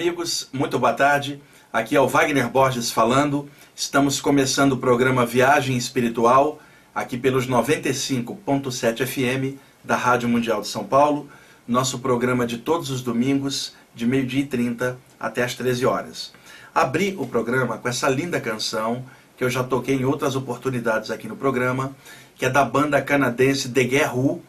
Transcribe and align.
Amigos, 0.00 0.48
muito 0.50 0.78
boa 0.78 0.94
tarde. 0.94 1.42
Aqui 1.70 1.94
é 1.94 2.00
o 2.00 2.08
Wagner 2.08 2.48
Borges 2.48 2.90
falando. 2.90 3.50
Estamos 3.76 4.18
começando 4.18 4.72
o 4.72 4.78
programa 4.78 5.26
Viagem 5.26 5.76
Espiritual, 5.76 6.58
aqui 6.94 7.18
pelos 7.18 7.46
95.7 7.46 9.06
FM 9.06 9.58
da 9.84 9.96
Rádio 9.96 10.26
Mundial 10.26 10.62
de 10.62 10.68
São 10.68 10.84
Paulo. 10.84 11.28
Nosso 11.68 11.98
programa 11.98 12.46
de 12.46 12.56
todos 12.56 12.88
os 12.88 13.02
domingos, 13.02 13.74
de 13.94 14.06
meio-dia 14.06 14.40
e 14.40 14.46
30 14.46 14.98
até 15.20 15.42
as 15.42 15.54
13 15.54 15.84
horas. 15.84 16.32
Abri 16.74 17.14
o 17.18 17.26
programa 17.26 17.76
com 17.76 17.86
essa 17.86 18.08
linda 18.08 18.40
canção 18.40 19.04
que 19.36 19.44
eu 19.44 19.50
já 19.50 19.62
toquei 19.62 19.96
em 19.96 20.06
outras 20.06 20.34
oportunidades 20.34 21.10
aqui 21.10 21.28
no 21.28 21.36
programa, 21.36 21.94
que 22.36 22.46
é 22.46 22.48
da 22.48 22.64
banda 22.64 23.02
canadense 23.02 23.68
The 23.68 23.84
Guerrero. 23.84 24.40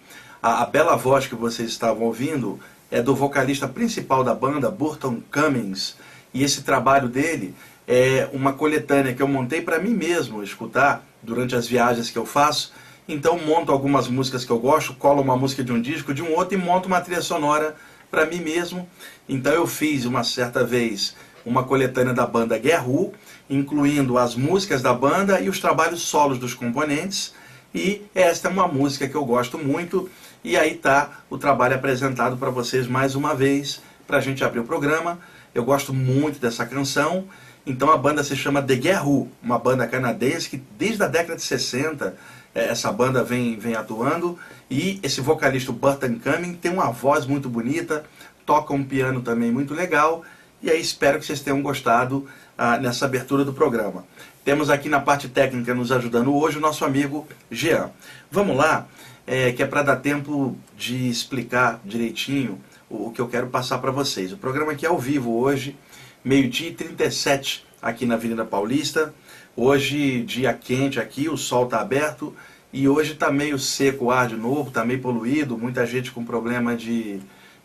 A, 0.41 0.63
a 0.63 0.65
bela 0.65 0.95
voz 0.95 1.27
que 1.27 1.35
vocês 1.35 1.69
estavam 1.69 2.03
ouvindo 2.03 2.57
é 2.91 3.01
do 3.01 3.15
vocalista 3.15 3.67
principal 3.67 4.23
da 4.23 4.35
banda, 4.35 4.69
Burton 4.69 5.21
Cummings. 5.31 5.95
E 6.33 6.43
esse 6.43 6.61
trabalho 6.61 7.07
dele 7.07 7.55
é 7.87 8.29
uma 8.33 8.53
coletânea 8.53 9.13
que 9.13 9.21
eu 9.21 9.27
montei 9.27 9.61
para 9.61 9.79
mim 9.79 9.93
mesmo 9.93 10.43
escutar 10.43 11.03
durante 11.23 11.55
as 11.55 11.65
viagens 11.65 12.09
que 12.09 12.17
eu 12.17 12.25
faço. 12.25 12.73
Então 13.07 13.39
monto 13.39 13.71
algumas 13.71 14.07
músicas 14.07 14.43
que 14.43 14.51
eu 14.51 14.59
gosto, 14.59 14.93
colo 14.93 15.21
uma 15.21 15.37
música 15.37 15.63
de 15.63 15.71
um 15.71 15.81
disco, 15.81 16.13
de 16.13 16.21
um 16.21 16.33
outro 16.33 16.57
e 16.57 16.61
monto 16.61 16.87
uma 16.87 17.01
trilha 17.01 17.21
sonora 17.21 17.75
para 18.09 18.25
mim 18.25 18.39
mesmo. 18.39 18.87
Então 19.27 19.53
eu 19.53 19.65
fiz 19.65 20.05
uma 20.05 20.23
certa 20.23 20.63
vez 20.63 21.15
uma 21.45 21.63
coletânea 21.63 22.13
da 22.13 22.25
banda 22.27 22.57
Guerru, 22.57 23.13
incluindo 23.49 24.17
as 24.17 24.35
músicas 24.35 24.81
da 24.81 24.93
banda 24.93 25.39
e 25.41 25.49
os 25.49 25.59
trabalhos 25.59 26.01
solos 26.01 26.37
dos 26.37 26.53
componentes. 26.53 27.33
E 27.73 28.03
esta 28.13 28.49
é 28.49 28.51
uma 28.51 28.67
música 28.67 29.07
que 29.07 29.15
eu 29.15 29.25
gosto 29.25 29.57
muito 29.57 30.09
e 30.43 30.57
aí 30.57 30.75
tá 30.75 31.21
o 31.29 31.37
trabalho 31.37 31.75
apresentado 31.75 32.35
para 32.35 32.49
vocês 32.49 32.87
mais 32.87 33.15
uma 33.15 33.35
vez, 33.35 33.81
para 34.07 34.17
a 34.17 34.21
gente 34.21 34.43
abrir 34.43 34.59
o 34.59 34.63
programa. 34.63 35.19
Eu 35.53 35.63
gosto 35.63 35.93
muito 35.93 36.39
dessa 36.39 36.65
canção. 36.65 37.25
Então 37.65 37.91
a 37.91 37.97
banda 37.97 38.23
se 38.23 38.35
chama 38.35 38.61
The 38.61 38.75
Guerru, 38.75 39.29
uma 39.41 39.59
banda 39.59 39.87
canadense 39.87 40.49
que 40.49 40.57
desde 40.79 41.03
a 41.03 41.07
década 41.07 41.35
de 41.35 41.43
60 41.43 42.15
eh, 42.55 42.69
essa 42.69 42.91
banda 42.91 43.23
vem, 43.23 43.57
vem 43.59 43.75
atuando. 43.75 44.37
E 44.69 44.99
esse 45.03 45.21
vocalista, 45.21 45.71
Burton 45.71 46.17
Cumming, 46.19 46.55
tem 46.55 46.71
uma 46.71 46.91
voz 46.91 47.27
muito 47.27 47.47
bonita, 47.47 48.03
toca 48.43 48.73
um 48.73 48.83
piano 48.83 49.21
também 49.21 49.51
muito 49.51 49.75
legal. 49.75 50.23
E 50.59 50.71
aí 50.71 50.81
espero 50.81 51.19
que 51.19 51.25
vocês 51.25 51.41
tenham 51.41 51.61
gostado 51.61 52.27
ah, 52.57 52.77
nessa 52.77 53.05
abertura 53.05 53.45
do 53.45 53.53
programa. 53.53 54.05
Temos 54.43 54.71
aqui 54.71 54.89
na 54.89 54.99
parte 54.99 55.29
técnica 55.29 55.73
nos 55.75 55.91
ajudando 55.91 56.35
hoje 56.35 56.57
o 56.57 56.61
nosso 56.61 56.83
amigo 56.83 57.27
Jean. 57.51 57.91
Vamos 58.31 58.57
lá 58.57 58.87
é, 59.25 59.51
que 59.51 59.63
é 59.63 59.65
para 59.65 59.83
dar 59.83 59.97
tempo 59.97 60.57
de 60.77 61.09
explicar 61.09 61.79
direitinho 61.85 62.59
o, 62.89 63.07
o 63.07 63.11
que 63.11 63.21
eu 63.21 63.27
quero 63.27 63.47
passar 63.47 63.79
para 63.79 63.91
vocês. 63.91 64.31
O 64.31 64.37
programa 64.37 64.71
aqui 64.71 64.85
é 64.85 64.89
ao 64.89 64.99
vivo 64.99 65.37
hoje, 65.37 65.75
meio-dia 66.23 66.69
e 66.69 66.73
37 66.73 67.65
aqui 67.81 68.05
na 68.05 68.15
Avenida 68.15 68.45
Paulista. 68.45 69.13
Hoje, 69.55 70.21
dia 70.23 70.53
quente 70.53 70.99
aqui, 70.99 71.27
o 71.27 71.37
sol 71.37 71.65
está 71.65 71.81
aberto 71.81 72.33
e 72.71 72.87
hoje 72.87 73.13
está 73.13 73.31
meio 73.31 73.59
seco 73.59 74.05
o 74.05 74.11
ar 74.11 74.27
de 74.27 74.35
novo, 74.35 74.69
está 74.69 74.85
meio 74.85 75.01
poluído, 75.01 75.57
muita 75.57 75.85
gente 75.85 76.11
com 76.11 76.23
problema 76.23 76.75
de, 76.75 77.19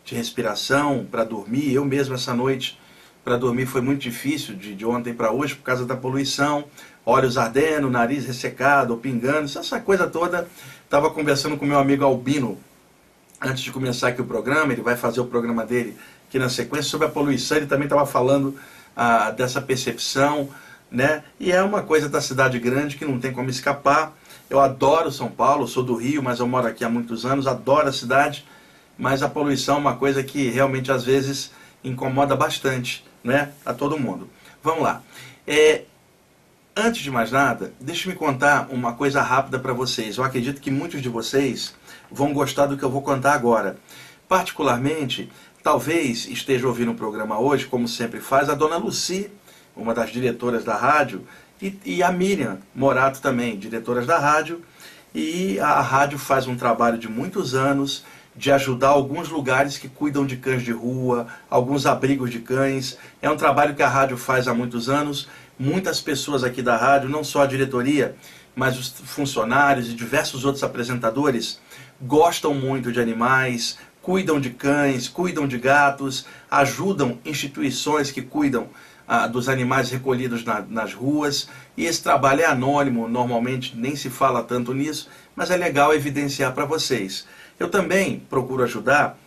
de 0.05 0.15
respiração 0.15 1.07
para 1.09 1.23
dormir. 1.23 1.73
Eu 1.73 1.85
mesmo 1.85 2.15
essa 2.15 2.35
noite 2.35 2.79
para 3.27 3.37
dormir 3.37 3.67
foi 3.67 3.81
muito 3.81 4.03
difícil 4.03 4.55
de, 4.55 4.73
de 4.73 4.87
ontem 4.87 5.13
para 5.13 5.33
hoje 5.33 5.57
por 5.57 5.65
causa 5.65 5.85
da 5.85 5.97
poluição, 5.97 6.63
olhos 7.05 7.37
ardendo, 7.37 7.91
nariz 7.91 8.25
ressecado, 8.25 8.97
pingando, 8.99 9.47
essa 9.59 9.81
coisa 9.81 10.07
toda 10.07 10.47
Estava 10.85 11.11
conversando 11.11 11.57
com 11.57 11.67
meu 11.67 11.81
amigo 11.81 12.05
Albino 12.05 12.57
antes 13.41 13.65
de 13.65 13.73
começar 13.73 14.07
aqui 14.07 14.23
o 14.23 14.25
programa. 14.25 14.73
Ele 14.73 14.83
vai 14.83 14.97
fazer 14.97 15.19
o 15.19 15.25
programa 15.25 15.67
dele 15.67 15.97
aqui 16.29 16.39
na 16.39 16.49
sequência 16.49 16.89
sobre 16.89 17.09
a 17.09 17.11
poluição. 17.11 17.57
Ele 17.57 17.67
também 17.67 17.87
estava 17.87 18.07
falando 18.07 18.55
ah, 18.95 19.33
dessa 19.33 19.61
percepção, 19.61 20.49
né? 20.89 21.25
E 21.41 21.51
é 21.51 21.61
uma 21.61 21.83
coisa 21.83 22.09
da 22.09 22.21
cidade 22.21 22.61
grande 22.61 22.97
que 22.97 23.05
não 23.05 23.19
tem 23.19 23.33
como 23.33 23.51
escapar. 23.51 24.17
Eu 24.49 24.61
adoro 24.61 25.11
São 25.11 25.29
Paulo, 25.29 25.67
sou 25.67 25.83
do 25.83 25.97
Rio, 25.97 26.23
mas 26.23 26.39
eu 26.39 26.47
moro 26.47 26.69
aqui 26.69 26.85
há 26.85 26.89
muitos 26.89 27.27
anos, 27.27 27.49
adoro 27.49 27.89
a 27.89 27.93
cidade, 27.93 28.47
mas 28.97 29.21
a 29.21 29.29
poluição 29.29 29.75
é 29.75 29.79
uma 29.79 29.97
coisa 29.97 30.23
que 30.23 30.49
realmente 30.49 30.93
às 30.93 31.03
vezes 31.03 31.51
incomoda 31.87 32.35
bastante, 32.35 33.05
né? 33.27 33.53
A 33.65 33.75
todo 33.75 33.99
mundo. 33.99 34.29
Vamos 34.63 34.83
lá. 34.83 35.03
É, 35.47 35.83
Antes 36.79 37.01
de 37.01 37.11
mais 37.11 37.33
nada, 37.33 37.73
deixe-me 37.81 38.15
contar 38.15 38.69
uma 38.71 38.93
coisa 38.93 39.23
rápida 39.23 39.59
para 39.59 39.73
vocês. 39.73 40.19
Eu 40.19 40.25
acredito 40.25 40.61
que 40.61 40.71
muitos 40.71 41.01
de 41.01 41.09
vocês 41.09 41.75
vão 42.11 42.35
gostar 42.35 42.67
do 42.67 42.77
que 42.77 42.83
eu 42.83 42.91
vou 42.91 43.01
contar 43.01 43.33
agora. 43.33 43.79
Particularmente, 44.29 45.33
talvez 45.63 46.27
esteja 46.27 46.67
ouvindo 46.67 46.93
o 46.93 46.95
programa 46.95 47.39
hoje, 47.41 47.65
como 47.65 47.89
sempre 47.89 48.21
faz, 48.21 48.51
a 48.51 48.55
dona 48.55 48.77
Luci, 48.77 49.31
uma 49.75 49.95
das 49.95 50.11
diretoras 50.11 50.65
da 50.65 50.77
rádio, 50.77 51.27
e, 51.63 51.79
e 51.83 52.03
a 52.03 52.13
Miriam 52.13 52.59
Morato 52.75 53.23
também, 53.23 53.59
diretoras 53.59 54.07
da 54.07 54.19
rádio. 54.19 54.61
E 55.15 55.59
a 55.59 55.81
rádio 55.81 56.19
faz 56.19 56.47
um 56.47 56.59
trabalho 56.59 56.99
de 56.99 57.09
muitos 57.09 57.55
anos 57.55 58.05
de 58.37 58.53
ajudar 58.53 58.89
alguns 58.89 59.29
lugares 59.29 59.79
que 59.79 59.89
cuidam 59.89 60.27
de 60.27 60.37
cães 60.37 60.63
de 60.63 60.73
rua, 60.73 61.27
alguns 61.49 61.87
abrigos 61.87 62.31
de 62.31 62.41
cães. 62.41 62.99
É 63.23 63.31
um 63.31 63.37
trabalho 63.37 63.75
que 63.75 63.83
a 63.83 63.89
rádio 63.89 64.17
faz 64.17 64.47
há 64.47 64.55
muitos 64.55 64.89
anos 64.89 65.29
muitas 65.59 66.01
pessoas 66.01 66.45
aqui 66.45 66.63
da 66.63 66.77
rádio, 66.77 67.09
não 67.09 67.25
só 67.25 67.43
a 67.43 67.47
diretoria, 67.47 68.15
mas 68.55 68.79
os 68.79 68.89
funcionários 68.89 69.89
e 69.89 69.95
diversos 69.95 70.45
outros 70.45 70.63
apresentadores, 70.63 71.61
gostam 72.01 72.55
muito 72.55 72.93
de 72.93 73.01
animais, 73.01 73.79
cuidam 74.03 74.39
de 74.39 74.51
cães, 74.51 75.09
cuidam 75.09 75.47
de 75.47 75.59
gatos, 75.59 76.27
ajudam 76.51 77.19
instituições 77.25 78.11
que 78.11 78.23
cuidam 78.23 78.69
ah, 79.09 79.27
dos 79.27 79.49
animais 79.49 79.91
recolhidos 79.91 80.45
na, 80.45 80.61
nas 80.61 80.93
ruas. 80.93 81.49
E 81.77 81.85
esse 81.85 82.03
trabalho 82.03 82.43
é 82.43 82.47
anônimo, 82.47 83.09
normalmente 83.09 83.77
nem 83.77 83.97
se 83.97 84.11
fala 84.11 84.43
tanto 84.43 84.73
nisso, 84.75 85.09
mas 85.35 85.51
é 85.51 85.57
legal 85.57 85.95
evidenciar 85.95 86.53
para 86.53 86.65
vocês. 86.65 87.27
Eu 87.59 87.69
também 87.69 88.21
procuro 88.29 88.63
ajudar, 88.65 89.19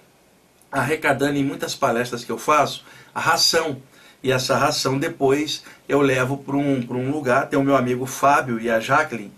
arrecadando 0.71 1.37
em 1.37 1.43
muitas 1.43 1.75
palestras 1.75 2.23
que 2.23 2.31
eu 2.31 2.37
faço, 2.37 2.85
a 3.13 3.19
ração 3.19 3.81
e 4.21 4.31
essa 4.31 4.57
ração 4.57 4.97
depois 4.99 5.63
eu 5.87 6.01
levo 6.01 6.37
para 6.37 6.55
um, 6.55 6.85
um 6.89 7.11
lugar. 7.11 7.47
Tem 7.47 7.57
o 7.57 7.63
meu 7.63 7.75
amigo 7.75 8.05
Fábio 8.05 8.59
e 8.59 8.69
a 8.69 8.79
Jacqueline, 8.79 9.31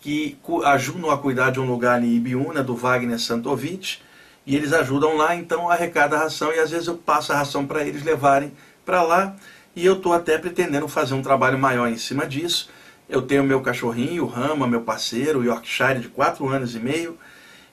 que 0.00 0.38
ajudam 0.64 1.10
a 1.10 1.18
cuidar 1.18 1.50
de 1.50 1.58
um 1.58 1.66
lugar 1.66 2.02
em 2.02 2.14
Ibiúna, 2.14 2.62
do 2.62 2.76
Wagner 2.76 3.18
Santovich, 3.18 4.02
e 4.46 4.54
eles 4.54 4.72
ajudam 4.72 5.16
lá, 5.16 5.34
então 5.34 5.68
arrecada 5.68 6.16
a 6.16 6.20
ração 6.20 6.52
e 6.52 6.60
às 6.60 6.70
vezes 6.70 6.86
eu 6.86 6.96
passo 6.96 7.32
a 7.32 7.36
ração 7.36 7.66
para 7.66 7.84
eles 7.84 8.04
levarem 8.04 8.52
para 8.84 9.02
lá. 9.02 9.34
E 9.74 9.84
eu 9.84 9.94
estou 9.94 10.12
até 10.12 10.38
pretendendo 10.38 10.86
fazer 10.86 11.14
um 11.14 11.22
trabalho 11.22 11.58
maior 11.58 11.88
em 11.88 11.98
cima 11.98 12.26
disso. 12.26 12.70
Eu 13.08 13.22
tenho 13.22 13.42
meu 13.42 13.60
cachorrinho, 13.60 14.24
o 14.24 14.28
Rama, 14.28 14.66
meu 14.66 14.82
parceiro, 14.82 15.40
o 15.40 15.44
Yorkshire 15.44 15.98
de 15.98 16.08
4 16.08 16.48
anos 16.48 16.74
e 16.76 16.78
meio. 16.78 17.18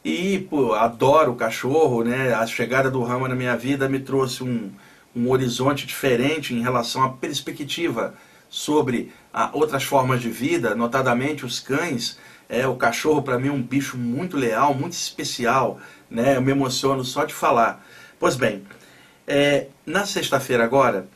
E 0.03 0.39
pô, 0.49 0.73
adoro 0.73 1.33
cachorro, 1.35 2.03
né? 2.03 2.33
A 2.33 2.45
chegada 2.45 2.91
do 2.91 3.01
Rama 3.03 3.29
na 3.29 3.35
minha 3.35 3.55
vida 3.55 3.87
me 3.87 3.99
trouxe 3.99 4.43
um, 4.43 4.69
um 5.15 5.29
horizonte 5.29 5.87
diferente 5.87 6.53
em 6.53 6.61
relação 6.61 7.03
à 7.03 7.09
perspectiva 7.09 8.13
sobre 8.49 9.13
ah, 9.33 9.49
outras 9.53 9.83
formas 9.83 10.21
de 10.21 10.29
vida, 10.29 10.75
notadamente 10.75 11.45
os 11.45 11.59
cães. 11.59 12.19
É, 12.49 12.67
o 12.67 12.75
cachorro 12.75 13.21
para 13.21 13.39
mim 13.39 13.47
é 13.47 13.51
um 13.51 13.61
bicho 13.61 13.97
muito 13.97 14.35
leal, 14.35 14.73
muito 14.73 14.93
especial, 14.93 15.79
né? 16.09 16.35
Eu 16.35 16.41
me 16.41 16.51
emociono 16.51 17.05
só 17.05 17.23
de 17.23 17.33
falar. 17.33 17.85
Pois 18.19 18.35
bem, 18.35 18.63
é, 19.25 19.67
na 19.85 20.05
sexta-feira 20.05 20.65
agora, 20.65 21.07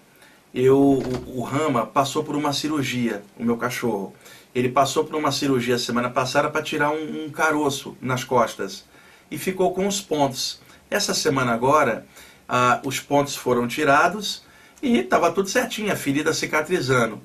eu, 0.54 0.78
o, 0.78 1.40
o 1.40 1.44
Rama 1.44 1.86
passou 1.86 2.24
por 2.24 2.36
uma 2.38 2.54
cirurgia, 2.54 3.22
o 3.38 3.44
meu 3.44 3.58
cachorro. 3.58 4.14
Ele 4.58 4.70
passou 4.70 5.04
por 5.04 5.16
uma 5.16 5.32
cirurgia 5.32 5.78
semana 5.78 6.10
passada 6.10 6.50
para 6.50 6.64
tirar 6.64 6.90
um, 6.90 7.26
um 7.26 7.30
caroço 7.30 7.96
nas 8.02 8.24
costas 8.24 8.86
e 9.30 9.38
ficou 9.38 9.72
com 9.72 9.86
os 9.86 10.02
pontos. 10.02 10.60
Essa 10.90 11.14
semana 11.14 11.54
agora 11.54 12.08
ah, 12.50 12.82
os 12.84 13.00
pontos 13.00 13.36
foram 13.36 13.68
tirados 13.68 14.44
e 14.82 14.98
estava 14.98 15.32
tudo 15.32 15.48
certinho, 15.48 15.94
a 15.94 15.96
ferida 15.96 16.34
cicatrizando. 16.34 17.22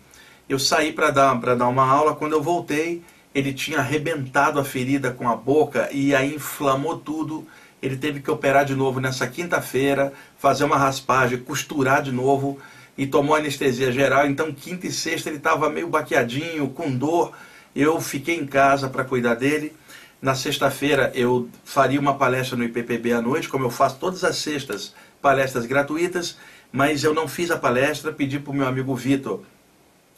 Eu 0.47 0.59
saí 0.59 0.93
para 0.93 1.11
dar, 1.11 1.35
dar 1.57 1.69
uma 1.69 1.91
aula, 1.91 2.15
quando 2.15 2.35
eu 2.35 2.43
voltei, 2.43 3.03
ele 3.35 3.55
tinha 3.55 3.79
arrebentado 3.79 4.61
a 4.61 4.65
ferida 4.65 5.11
com 5.11 5.27
a 5.27 5.35
boca 5.35 5.89
e 5.91 6.15
aí 6.15 6.35
inflamou 6.35 6.99
tudo. 6.99 7.49
Ele 7.81 7.97
teve 7.97 8.21
que 8.21 8.31
operar 8.31 8.67
de 8.67 8.75
novo 8.75 9.01
nessa 9.01 9.27
quinta-feira, 9.27 10.13
fazer 10.37 10.65
uma 10.65 10.77
raspagem, 10.77 11.39
costurar 11.39 12.03
de 12.03 12.13
novo 12.13 12.61
e 12.97 13.07
tomou 13.07 13.35
anestesia 13.35 13.91
geral. 13.91 14.27
Então, 14.27 14.53
quinta 14.53 14.87
e 14.87 14.93
sexta 14.93 15.29
ele 15.29 15.39
estava 15.39 15.71
meio 15.71 15.89
baqueadinho, 15.89 16.69
com 16.69 16.91
dor. 16.91 17.33
Eu 17.75 18.01
fiquei 18.01 18.37
em 18.37 18.47
casa 18.47 18.89
para 18.89 19.05
cuidar 19.05 19.35
dele. 19.35 19.75
Na 20.21 20.35
sexta-feira 20.35 21.11
eu 21.15 21.49
faria 21.65 21.99
uma 21.99 22.15
palestra 22.15 22.57
no 22.57 22.63
IPPB 22.63 23.13
à 23.13 23.21
noite, 23.21 23.49
como 23.49 23.65
eu 23.65 23.71
faço 23.71 23.97
todas 23.99 24.23
as 24.23 24.37
sextas 24.37 24.95
palestras 25.21 25.67
gratuitas, 25.67 26.37
mas 26.71 27.03
eu 27.03 27.13
não 27.13 27.27
fiz 27.27 27.51
a 27.51 27.57
palestra, 27.57 28.13
pedi 28.13 28.39
para 28.39 28.53
o 28.53 28.55
meu 28.55 28.67
amigo 28.67 28.95
Vitor 28.95 29.43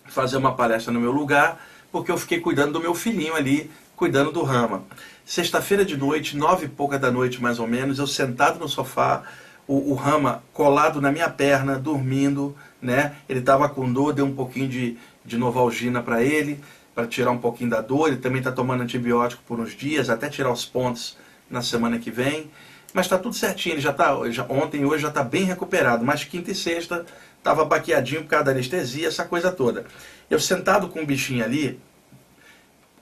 fazer 0.06 0.36
uma 0.36 0.54
palestra 0.54 0.92
no 0.92 1.00
meu 1.00 1.10
lugar, 1.10 1.58
porque 1.90 2.12
eu 2.12 2.18
fiquei 2.18 2.40
cuidando 2.40 2.72
do 2.72 2.80
meu 2.80 2.94
filhinho 2.94 3.34
ali, 3.34 3.70
cuidando 3.96 4.30
do 4.30 4.42
Rama. 4.42 4.84
Sexta-feira 5.24 5.84
de 5.84 5.96
noite, 5.96 6.36
nove 6.36 6.66
e 6.66 6.68
pouca 6.68 6.98
da 6.98 7.10
noite 7.10 7.40
mais 7.40 7.58
ou 7.58 7.66
menos, 7.66 7.98
eu 7.98 8.06
sentado 8.06 8.58
no 8.58 8.68
sofá, 8.68 9.22
o, 9.66 9.92
o 9.92 9.94
Rama 9.94 10.42
colado 10.52 11.00
na 11.00 11.10
minha 11.10 11.28
perna, 11.28 11.78
dormindo, 11.78 12.56
né? 12.80 13.16
Ele 13.28 13.40
estava 13.40 13.68
com 13.68 13.92
dor, 13.92 14.12
deu 14.12 14.26
um 14.26 14.34
pouquinho 14.34 14.68
de, 14.68 14.96
de 15.24 15.36
Novalgina 15.36 16.02
para 16.02 16.22
ele, 16.22 16.60
para 16.94 17.06
tirar 17.06 17.30
um 17.30 17.38
pouquinho 17.38 17.70
da 17.70 17.80
dor. 17.80 18.08
Ele 18.08 18.18
também 18.18 18.38
está 18.38 18.52
tomando 18.52 18.82
antibiótico 18.82 19.42
por 19.46 19.58
uns 19.58 19.74
dias, 19.74 20.10
até 20.10 20.28
tirar 20.28 20.52
os 20.52 20.64
pontos 20.64 21.16
na 21.50 21.62
semana 21.62 21.98
que 21.98 22.10
vem. 22.10 22.50
Mas 22.92 23.06
está 23.06 23.18
tudo 23.18 23.34
certinho, 23.34 23.74
ele 23.74 23.80
já 23.80 23.90
está, 23.90 24.16
ontem 24.48 24.82
e 24.82 24.84
hoje 24.84 25.02
já 25.02 25.08
está 25.08 25.22
bem 25.24 25.42
recuperado, 25.42 26.04
mas 26.04 26.22
quinta 26.22 26.52
e 26.52 26.54
sexta 26.54 27.04
estava 27.36 27.64
baqueadinho 27.64 28.22
por 28.22 28.28
causa 28.28 28.44
da 28.44 28.50
anestesia, 28.52 29.08
essa 29.08 29.24
coisa 29.24 29.50
toda. 29.50 29.84
Eu 30.30 30.38
sentado 30.38 30.88
com 30.88 31.02
o 31.02 31.06
bichinho 31.06 31.44
ali, 31.44 31.80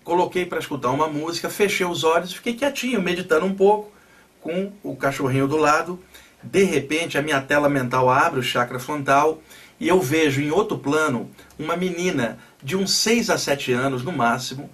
coloquei 0.02 0.46
para 0.46 0.58
escutar 0.58 0.90
uma 0.90 1.08
música, 1.08 1.50
fechei 1.50 1.86
os 1.86 2.04
olhos, 2.04 2.32
fiquei 2.32 2.54
quietinho, 2.54 3.02
meditando 3.02 3.44
um 3.44 3.54
pouco, 3.54 3.92
com 4.40 4.72
o 4.82 4.96
cachorrinho 4.96 5.46
do 5.46 5.58
lado. 5.58 6.02
De 6.42 6.64
repente, 6.64 7.16
a 7.16 7.22
minha 7.22 7.40
tela 7.40 7.68
mental 7.68 8.10
abre 8.10 8.40
o 8.40 8.42
chakra 8.42 8.78
frontal 8.78 9.40
e 9.78 9.88
eu 9.88 10.00
vejo 10.00 10.40
em 10.40 10.50
outro 10.50 10.78
plano 10.78 11.30
uma 11.58 11.76
menina 11.76 12.38
de 12.62 12.76
uns 12.76 12.92
6 12.94 13.30
a 13.30 13.38
7 13.38 13.72
anos 13.72 14.02
no 14.02 14.12
máximo, 14.12 14.70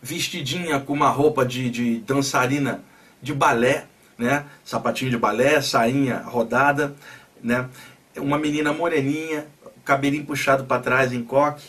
vestidinha 0.00 0.80
com 0.80 0.92
uma 0.92 1.08
roupa 1.08 1.44
de, 1.44 1.70
de 1.70 1.98
dançarina 2.00 2.82
de 3.20 3.32
balé, 3.32 3.86
né? 4.18 4.44
Sapatinho 4.64 5.10
de 5.10 5.16
balé, 5.16 5.60
sainha 5.60 6.18
rodada, 6.18 6.94
né? 7.42 7.68
Uma 8.16 8.38
menina 8.38 8.72
moreninha, 8.72 9.46
cabelinho 9.84 10.24
puxado 10.24 10.64
para 10.64 10.82
trás 10.82 11.12
em 11.12 11.22
coque. 11.22 11.64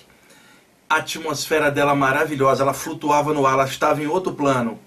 A 0.90 0.98
atmosfera 0.98 1.72
dela 1.72 1.96
maravilhosa, 1.96 2.64
ela 2.64 2.74
flutuava 2.74 3.34
no 3.34 3.46
ar, 3.46 3.54
ela 3.54 3.66
estava 3.66 4.02
em 4.02 4.08
outro 4.08 4.34
plano. 4.34 4.80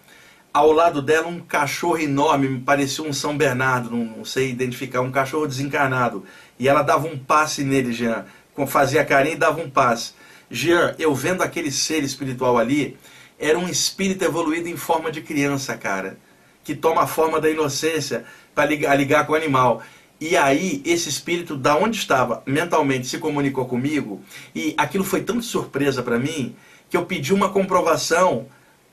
Ao 0.57 0.73
lado 0.73 1.03
dela 1.03 1.29
um 1.29 1.39
cachorro 1.39 1.99
enorme, 1.99 2.49
me 2.49 2.61
parecia 2.61 3.05
um 3.05 3.13
São 3.13 3.37
Bernardo, 3.37 3.91
não, 3.91 4.25
sei 4.25 4.49
identificar, 4.49 5.03
um 5.03 5.13
cachorro 5.13 5.47
desencarnado. 5.47 6.25
E 6.59 6.67
ela 6.67 6.81
dava 6.81 7.07
um 7.07 7.19
passe 7.19 7.63
nele, 7.63 7.93
Jean, 7.93 8.25
fazia 8.67 9.05
carinho 9.05 9.35
e 9.35 9.39
dava 9.39 9.61
um 9.61 9.69
passe. 9.69 10.15
Jean, 10.51 10.95
eu 10.99 11.15
vendo 11.15 11.43
aquele 11.43 11.71
ser 11.71 12.03
espiritual 12.03 12.57
ali, 12.57 12.97
era 13.39 13.59
um 13.59 13.69
espírito 13.69 14.25
evoluído 14.25 14.67
em 14.67 14.79
forma 14.79 15.13
de 15.13 15.21
criança, 15.21 15.77
cara 15.77 16.17
que 16.65 16.75
toma 16.75 17.03
a 17.03 17.07
forma 17.07 17.39
da 17.39 17.51
inocência 17.51 18.25
para 18.55 18.65
ligar, 18.65 18.97
ligar 18.97 19.27
com 19.27 19.35
o 19.35 19.37
animal. 19.37 19.83
E 20.19 20.39
aí, 20.39 20.81
esse 20.87 21.07
espírito, 21.11 21.55
da 21.55 21.77
onde 21.77 21.99
estava 21.99 22.43
mentalmente, 22.47 23.07
se 23.07 23.19
comunicou 23.19 23.67
comigo, 23.67 24.23
e 24.55 24.75
aquilo 24.79 25.05
foi 25.05 25.21
tão 25.21 25.39
de 25.39 25.45
surpresa 25.45 26.03
para 26.03 26.19
mim, 26.19 26.57
que 26.89 26.97
eu 26.97 27.05
pedi 27.05 27.35
uma 27.35 27.51
comprovação 27.51 28.47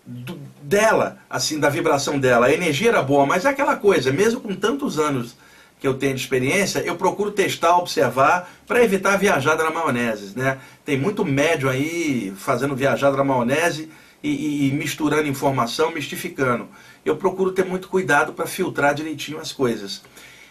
do, 0.06 0.38
dela, 0.63 1.18
assim, 1.30 1.60
da 1.60 1.69
vibração 1.69 2.19
dela. 2.19 2.48
A 2.48 2.54
energia 2.54 2.89
era 2.89 3.01
boa, 3.01 3.25
mas 3.25 3.45
é 3.45 3.50
aquela 3.50 3.75
coisa, 3.75 4.12
mesmo 4.12 4.42
com 4.42 4.56
tantos 4.56 4.98
anos 4.98 5.36
que 5.80 5.88
eu 5.88 5.94
tenho 5.95 6.15
de 6.15 6.21
experiência, 6.21 6.80
eu 6.80 6.95
procuro 6.95 7.31
testar, 7.31 7.77
observar, 7.77 8.50
para 8.65 8.83
evitar 8.83 9.13
a 9.13 9.18
viajada 9.18 9.63
na 9.63 9.69
maionese, 9.69 10.38
né? 10.38 10.57
Tem 10.86 10.98
muito 10.98 11.25
médio 11.25 11.69
aí 11.69 12.33
fazendo 12.38 12.74
viajada 12.74 13.18
na 13.18 13.24
maionese 13.24 13.89
e, 14.24 14.69
e 14.69 14.71
misturando 14.71 15.27
informação, 15.27 15.92
mistificando 15.92 16.69
eu 17.06 17.18
procuro 17.18 17.51
ter 17.51 17.65
muito 17.65 17.88
cuidado 17.88 18.33
para 18.33 18.48
filtrar 18.48 18.94
direitinho 18.94 19.39
as 19.39 19.51
coisas. 19.51 20.01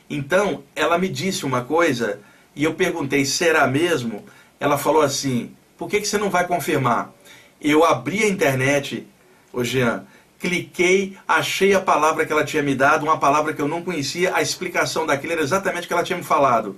Então, 0.09 0.63
ela 0.77 0.99
me 0.99 1.09
disse 1.09 1.47
uma 1.47 1.63
coisa 1.63 2.21
e 2.55 2.65
eu 2.65 2.75
perguntei, 2.75 3.25
será 3.25 3.67
mesmo? 3.67 4.25
Ela 4.61 4.77
falou 4.77 5.03
assim, 5.03 5.55
por 5.79 5.89
que, 5.89 6.01
que 6.01 6.07
você 6.07 6.19
não 6.19 6.29
vai 6.31 6.47
confirmar? 6.47 7.13
Eu 7.61 7.85
abri 7.85 8.23
a 8.23 8.29
internet, 8.29 9.07
ô 9.53 9.63
Jean, 9.63 10.05
cliquei, 10.39 11.17
achei 11.27 11.75
a 11.75 11.81
palavra 11.81 12.27
que 12.27 12.33
ela 12.33 12.45
tinha 12.45 12.63
me 12.63 12.75
dado, 12.75 13.05
uma 13.05 13.19
palavra 13.19 13.53
que 13.53 13.63
eu 13.63 13.69
não 13.69 13.83
conhecia, 13.83 14.35
a 14.35 14.43
explicação 14.43 15.07
daquilo 15.07 15.35
era 15.35 15.43
exatamente 15.43 15.85
o 15.85 15.87
que 15.89 15.93
ela 15.93 16.03
tinha 16.03 16.19
me 16.19 16.25
falado. 16.25 16.77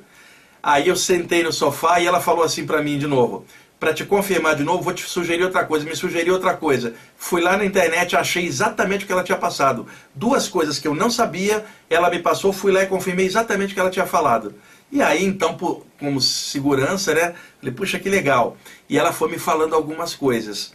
Aí 0.63 0.89
eu 0.89 0.97
sentei 0.97 1.43
no 1.43 1.53
sofá 1.53 2.01
e 2.01 2.07
ela 2.07 2.21
falou 2.21 2.43
assim 2.43 2.67
para 2.67 2.83
mim 2.83 2.99
de 2.99 3.07
novo: 3.07 3.45
para 3.79 3.93
te 3.93 4.03
confirmar 4.03 4.57
de 4.57 4.65
novo, 4.65 4.83
vou 4.83 4.95
te 4.95 5.03
sugerir 5.03 5.45
outra 5.45 5.65
coisa. 5.65 5.85
Me 5.85 5.95
sugeriu 5.95 6.33
outra 6.33 6.55
coisa. 6.55 6.95
Fui 7.19 7.43
lá 7.43 7.55
na 7.57 7.67
internet, 7.67 8.17
achei 8.17 8.47
exatamente 8.47 9.05
o 9.05 9.07
que 9.07 9.13
ela 9.13 9.23
tinha 9.23 9.37
passado. 9.37 9.87
Duas 10.15 10.49
coisas 10.49 10.79
que 10.79 10.89
eu 10.89 10.95
não 10.95 11.11
sabia, 11.11 11.65
ela 11.91 12.09
me 12.09 12.19
passou, 12.19 12.51
fui 12.51 12.73
lá 12.73 12.83
e 12.83 12.87
confirmei 12.87 13.27
exatamente 13.27 13.73
o 13.73 13.75
que 13.75 13.81
ela 13.81 13.91
tinha 13.91 14.07
falado. 14.07 14.55
E 14.91 15.03
aí, 15.03 15.23
então, 15.23 15.57
por, 15.57 15.85
como 15.99 16.19
segurança, 16.19 17.13
né? 17.13 17.35
Falei, 17.61 17.75
puxa, 17.75 17.99
que 17.99 18.09
legal. 18.09 18.57
E 18.89 18.97
ela 18.97 19.13
foi 19.13 19.31
me 19.31 19.39
falando 19.39 19.75
algumas 19.75 20.15
coisas. 20.15 20.73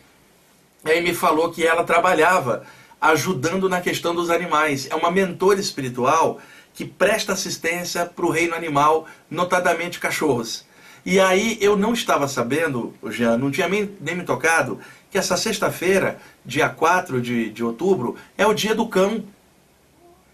Aí 0.84 1.02
me 1.02 1.14
falou 1.14 1.52
que 1.52 1.66
ela 1.66 1.84
trabalhava 1.84 2.64
ajudando 3.02 3.70
na 3.70 3.82
questão 3.82 4.14
dos 4.14 4.30
animais. 4.30 4.88
É 4.90 4.96
uma 4.96 5.12
mentora 5.12 5.60
espiritual 5.60 6.40
que 6.74 6.86
presta 6.86 7.34
assistência 7.34 8.06
para 8.06 8.26
o 8.26 8.30
reino 8.30 8.56
animal, 8.56 9.06
notadamente 9.30 10.00
cachorros. 10.00 10.66
E 11.06 11.20
aí 11.20 11.58
eu 11.62 11.76
não 11.76 11.94
estava 11.94 12.28
sabendo, 12.28 12.94
Jean, 13.10 13.38
não 13.38 13.52
tinha 13.52 13.68
nem, 13.68 13.90
nem 14.00 14.16
me 14.16 14.24
tocado, 14.24 14.80
que 15.10 15.18
essa 15.18 15.36
sexta-feira, 15.36 16.20
dia 16.46 16.70
4 16.70 17.22
de, 17.22 17.50
de 17.50 17.64
outubro, 17.64 18.16
é 18.38 18.46
o 18.46 18.54
dia 18.54 18.76
do 18.76 18.88
cão. 18.88 19.24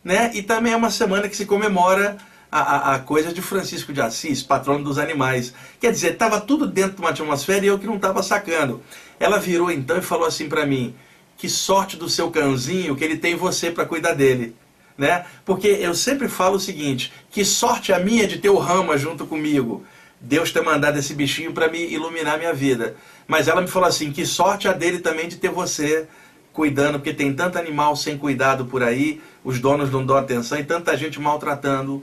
Né? 0.04 0.32
E 0.34 0.44
também 0.44 0.74
é 0.74 0.76
uma 0.76 0.92
semana 0.92 1.30
que 1.30 1.36
se 1.36 1.46
comemora 1.46 2.18
a, 2.56 2.62
a, 2.62 2.96
a 2.96 3.00
coisa 3.00 3.34
de 3.34 3.42
Francisco 3.42 3.92
de 3.92 4.00
Assis, 4.00 4.42
patrono 4.42 4.82
dos 4.82 4.98
animais. 4.98 5.54
Quer 5.78 5.92
dizer, 5.92 6.14
estava 6.14 6.40
tudo 6.40 6.66
dentro 6.66 6.96
de 6.96 7.02
uma 7.02 7.10
atmosfera 7.10 7.66
e 7.66 7.68
eu 7.68 7.78
que 7.78 7.86
não 7.86 7.98
estava 7.98 8.24
sacando. 8.24 8.82
Ela 9.20 9.38
virou 9.38 9.70
então 9.70 9.98
e 9.98 10.02
falou 10.02 10.26
assim 10.26 10.48
para 10.48 10.66
mim: 10.66 10.96
que 11.38 11.50
sorte 11.50 11.98
do 11.98 12.08
seu 12.08 12.32
cãozinho 12.32 12.96
que 12.96 13.04
ele 13.04 13.18
tem 13.18 13.36
você 13.36 13.72
para 13.72 13.86
cuidar 13.86 14.14
dele. 14.14 14.56
Né? 14.98 15.26
Porque 15.44 15.68
eu 15.68 15.94
sempre 15.94 16.30
falo 16.30 16.56
o 16.56 16.60
seguinte: 16.60 17.12
que 17.30 17.44
sorte 17.44 17.92
a 17.92 18.00
minha 18.00 18.26
de 18.26 18.38
ter 18.38 18.50
o 18.50 18.58
Rama 18.58 18.98
junto 18.98 19.26
comigo. 19.26 19.84
Deus 20.22 20.50
ter 20.50 20.62
mandado 20.62 20.98
esse 20.98 21.14
bichinho 21.14 21.52
para 21.52 21.68
me 21.68 21.86
iluminar 21.86 22.38
minha 22.38 22.54
vida. 22.54 22.96
Mas 23.28 23.50
ela 23.50 23.60
me 23.60 23.68
falou 23.68 23.90
assim: 23.90 24.14
que 24.14 24.26
sorte 24.26 24.66
a 24.66 24.72
dele 24.72 25.00
também 25.00 25.28
de 25.28 25.36
ter 25.36 25.50
você 25.50 26.08
cuidando, 26.54 27.00
porque 27.00 27.14
tem 27.14 27.34
tanto 27.34 27.60
animal 27.60 27.98
sem 27.98 28.18
cuidado 28.18 28.64
por 28.64 28.82
aí, 28.82 29.22
os 29.44 29.60
donos 29.60 29.92
não 29.92 30.06
dão 30.06 30.16
atenção 30.16 30.58
e 30.58 30.64
tanta 30.64 30.96
gente 30.96 31.20
maltratando 31.20 32.02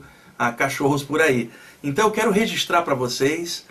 a 0.48 0.52
cachorros 0.52 1.02
por 1.02 1.20
aí. 1.20 1.50
Então 1.82 2.06
eu 2.06 2.10
quero 2.10 2.30
registrar 2.30 2.82
para 2.82 2.94
vocês 2.94 3.64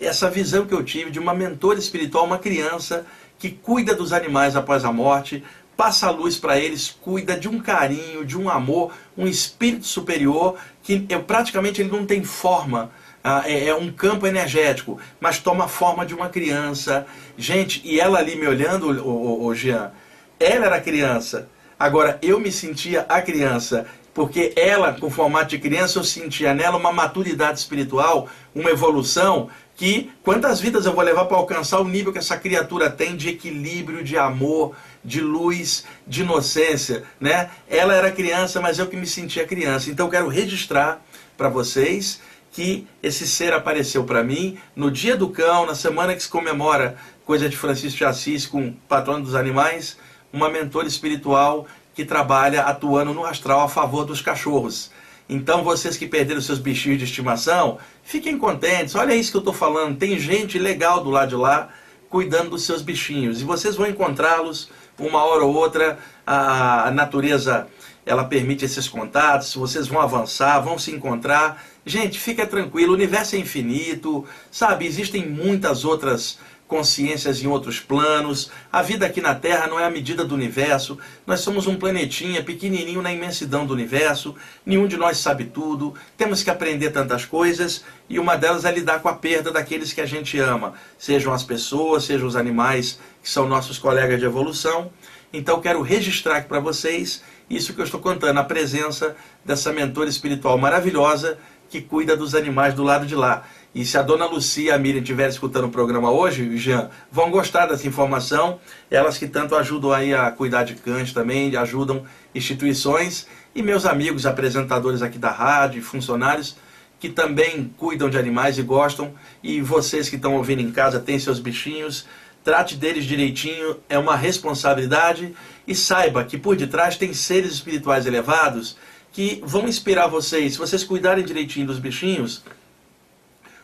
essa 0.00 0.30
visão 0.30 0.66
que 0.66 0.74
eu 0.74 0.84
tive 0.84 1.10
de 1.10 1.18
uma 1.18 1.34
mentora 1.34 1.78
espiritual, 1.78 2.24
uma 2.24 2.38
criança 2.38 3.06
que 3.38 3.50
cuida 3.50 3.94
dos 3.94 4.12
animais 4.12 4.54
após 4.54 4.84
a 4.84 4.92
morte, 4.92 5.42
passa 5.76 6.06
a 6.06 6.10
luz 6.10 6.36
para 6.36 6.58
eles, 6.58 6.90
cuida 6.90 7.36
de 7.36 7.48
um 7.48 7.58
carinho, 7.58 8.24
de 8.24 8.38
um 8.38 8.48
amor, 8.48 8.92
um 9.16 9.26
espírito 9.26 9.86
superior 9.86 10.56
que 10.82 11.06
eu, 11.08 11.22
praticamente 11.22 11.80
ele 11.80 11.90
não 11.90 12.04
tem 12.06 12.22
forma 12.22 12.90
ah, 13.24 13.42
é, 13.46 13.68
é, 13.68 13.74
um 13.74 13.90
campo 13.90 14.26
energético, 14.26 14.98
mas 15.20 15.38
toma 15.38 15.64
a 15.64 15.68
forma 15.68 16.04
de 16.04 16.14
uma 16.14 16.28
criança. 16.28 17.06
Gente, 17.36 17.80
e 17.84 18.00
ela 18.00 18.18
ali 18.18 18.36
me 18.36 18.46
olhando, 18.46 18.90
o, 18.90 19.08
o, 19.08 19.46
o 19.46 19.54
Jean, 19.54 19.92
ela 20.38 20.66
era 20.66 20.80
criança. 20.80 21.48
Agora, 21.78 22.18
eu 22.22 22.38
me 22.38 22.52
sentia 22.52 23.06
a 23.08 23.20
criança, 23.20 23.86
porque 24.14 24.52
ela, 24.56 24.92
com 24.92 25.10
formato 25.10 25.50
de 25.50 25.58
criança, 25.58 25.98
eu 25.98 26.04
sentia 26.04 26.54
nela 26.54 26.76
uma 26.76 26.92
maturidade 26.92 27.58
espiritual, 27.58 28.28
uma 28.54 28.70
evolução, 28.70 29.48
que 29.74 30.10
quantas 30.22 30.60
vidas 30.60 30.84
eu 30.84 30.92
vou 30.92 31.02
levar 31.02 31.24
para 31.24 31.36
alcançar 31.36 31.80
o 31.80 31.88
nível 31.88 32.12
que 32.12 32.18
essa 32.18 32.36
criatura 32.36 32.90
tem 32.90 33.16
de 33.16 33.30
equilíbrio, 33.30 34.04
de 34.04 34.18
amor, 34.18 34.76
de 35.02 35.20
luz, 35.20 35.84
de 36.06 36.22
inocência, 36.22 37.04
né? 37.18 37.50
Ela 37.68 37.94
era 37.94 38.10
criança, 38.10 38.60
mas 38.60 38.78
eu 38.78 38.86
que 38.86 38.96
me 38.96 39.06
sentia 39.06 39.46
criança. 39.46 39.90
Então 39.90 40.06
eu 40.06 40.10
quero 40.10 40.28
registrar 40.28 41.02
para 41.36 41.48
vocês 41.48 42.20
que 42.52 42.86
esse 43.02 43.26
ser 43.26 43.54
apareceu 43.54 44.04
para 44.04 44.22
mim 44.22 44.58
no 44.76 44.90
dia 44.90 45.16
do 45.16 45.30
cão, 45.30 45.64
na 45.64 45.74
semana 45.74 46.14
que 46.14 46.22
se 46.22 46.28
comemora 46.28 46.96
coisa 47.24 47.48
de 47.48 47.56
Francisco 47.56 47.98
de 47.98 48.04
Assis 48.04 48.46
com 48.46 48.72
patrono 48.86 49.24
dos 49.24 49.34
animais, 49.34 49.96
uma 50.30 50.50
mentora 50.50 50.86
espiritual 50.86 51.66
que 51.94 52.04
trabalha 52.04 52.62
atuando 52.62 53.12
no 53.12 53.24
astral 53.24 53.60
a 53.60 53.68
favor 53.68 54.04
dos 54.04 54.20
cachorros. 54.20 54.90
Então, 55.28 55.62
vocês 55.62 55.96
que 55.96 56.06
perderam 56.06 56.40
seus 56.40 56.58
bichinhos 56.58 56.98
de 56.98 57.04
estimação, 57.04 57.78
fiquem 58.02 58.36
contentes. 58.36 58.94
Olha 58.94 59.14
isso 59.14 59.30
que 59.30 59.36
eu 59.36 59.40
estou 59.40 59.54
falando. 59.54 59.96
Tem 59.96 60.18
gente 60.18 60.58
legal 60.58 61.02
do 61.02 61.10
lado 61.10 61.30
de 61.30 61.36
lá 61.36 61.68
cuidando 62.08 62.50
dos 62.50 62.64
seus 62.64 62.82
bichinhos. 62.82 63.40
E 63.40 63.44
vocês 63.44 63.76
vão 63.76 63.86
encontrá-los 63.86 64.70
uma 64.98 65.24
hora 65.24 65.44
ou 65.44 65.54
outra. 65.54 65.98
A 66.26 66.90
natureza 66.92 67.66
ela 68.04 68.24
permite 68.24 68.64
esses 68.64 68.88
contatos. 68.88 69.54
Vocês 69.54 69.86
vão 69.86 70.00
avançar, 70.00 70.60
vão 70.60 70.78
se 70.78 70.90
encontrar 70.90 71.62
Gente, 71.84 72.18
fica 72.18 72.46
tranquilo, 72.46 72.92
o 72.92 72.94
universo 72.94 73.34
é 73.34 73.40
infinito, 73.40 74.24
sabe? 74.52 74.86
Existem 74.86 75.28
muitas 75.28 75.84
outras 75.84 76.38
consciências 76.72 77.42
em 77.42 77.46
outros 77.46 77.78
planos. 77.78 78.50
A 78.72 78.80
vida 78.80 79.04
aqui 79.04 79.20
na 79.20 79.34
Terra 79.34 79.66
não 79.66 79.78
é 79.78 79.84
a 79.84 79.90
medida 79.90 80.24
do 80.24 80.34
universo. 80.34 80.98
Nós 81.26 81.40
somos 81.40 81.66
um 81.66 81.76
planetinha 81.76 82.42
pequenininho 82.42 83.02
na 83.02 83.12
imensidão 83.12 83.66
do 83.66 83.74
universo. 83.74 84.34
Nenhum 84.64 84.86
de 84.86 84.96
nós 84.96 85.18
sabe 85.18 85.44
tudo. 85.44 85.92
Temos 86.16 86.42
que 86.42 86.48
aprender 86.48 86.88
tantas 86.88 87.26
coisas 87.26 87.84
e 88.08 88.18
uma 88.18 88.36
delas 88.36 88.64
é 88.64 88.72
lidar 88.72 89.00
com 89.00 89.08
a 89.10 89.12
perda 89.12 89.52
daqueles 89.52 89.92
que 89.92 90.00
a 90.00 90.06
gente 90.06 90.38
ama, 90.38 90.72
sejam 90.98 91.34
as 91.34 91.42
pessoas, 91.42 92.04
sejam 92.04 92.26
os 92.26 92.36
animais 92.36 92.98
que 93.22 93.28
são 93.28 93.46
nossos 93.46 93.78
colegas 93.78 94.18
de 94.18 94.24
evolução. 94.24 94.90
Então 95.30 95.60
quero 95.60 95.82
registrar 95.82 96.38
aqui 96.38 96.48
para 96.48 96.60
vocês 96.60 97.22
Isso 97.50 97.74
que 97.74 97.82
eu 97.82 97.84
estou 97.84 98.00
contando, 98.00 98.38
a 98.38 98.44
presença 98.44 99.14
dessa 99.44 99.74
mentora 99.74 100.08
espiritual 100.08 100.56
maravilhosa 100.56 101.36
que 101.68 101.82
cuida 101.82 102.16
dos 102.16 102.34
animais 102.34 102.72
do 102.72 102.82
lado 102.82 103.04
de 103.04 103.14
lá. 103.14 103.44
E 103.74 103.86
se 103.86 103.96
a 103.96 104.02
dona 104.02 104.26
Lucia 104.26 104.64
e 104.64 104.70
a 104.70 104.78
Miriam 104.78 105.00
estiverem 105.00 105.30
escutando 105.30 105.64
o 105.64 105.70
programa 105.70 106.10
hoje, 106.10 106.58
Jean, 106.58 106.90
vão 107.10 107.30
gostar 107.30 107.66
dessa 107.66 107.88
informação. 107.88 108.60
Elas 108.90 109.16
que 109.16 109.26
tanto 109.26 109.56
ajudam 109.56 109.92
aí 109.92 110.12
a 110.12 110.30
cuidar 110.30 110.64
de 110.64 110.74
cães 110.74 111.12
também, 111.12 111.56
ajudam 111.56 112.04
instituições. 112.34 113.26
E 113.54 113.62
meus 113.62 113.86
amigos 113.86 114.26
apresentadores 114.26 115.00
aqui 115.00 115.16
da 115.16 115.30
rádio, 115.30 115.82
funcionários, 115.82 116.54
que 117.00 117.08
também 117.08 117.72
cuidam 117.78 118.10
de 118.10 118.18
animais 118.18 118.58
e 118.58 118.62
gostam. 118.62 119.14
E 119.42 119.62
vocês 119.62 120.10
que 120.10 120.16
estão 120.16 120.36
ouvindo 120.36 120.60
em 120.60 120.70
casa, 120.70 121.00
têm 121.00 121.18
seus 121.18 121.38
bichinhos, 121.38 122.06
trate 122.44 122.76
deles 122.76 123.06
direitinho, 123.06 123.78
é 123.88 123.98
uma 123.98 124.16
responsabilidade. 124.16 125.34
E 125.66 125.74
saiba 125.74 126.24
que 126.24 126.36
por 126.36 126.56
detrás 126.56 126.98
tem 126.98 127.14
seres 127.14 127.52
espirituais 127.52 128.04
elevados 128.04 128.76
que 129.10 129.42
vão 129.44 129.66
inspirar 129.66 130.08
vocês. 130.08 130.52
Se 130.52 130.58
vocês 130.58 130.84
cuidarem 130.84 131.24
direitinho 131.24 131.66
dos 131.66 131.78
bichinhos, 131.78 132.42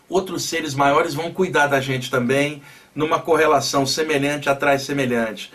outros 0.08 0.44
seres 0.44 0.74
maiores 0.74 1.14
vão 1.14 1.32
cuidar 1.32 1.66
da 1.66 1.80
gente 1.80 2.10
também, 2.10 2.62
numa 2.94 3.20
correlação 3.20 3.86
semelhante 3.86 4.48
atrai 4.48 4.78
semelhante. 4.78 5.52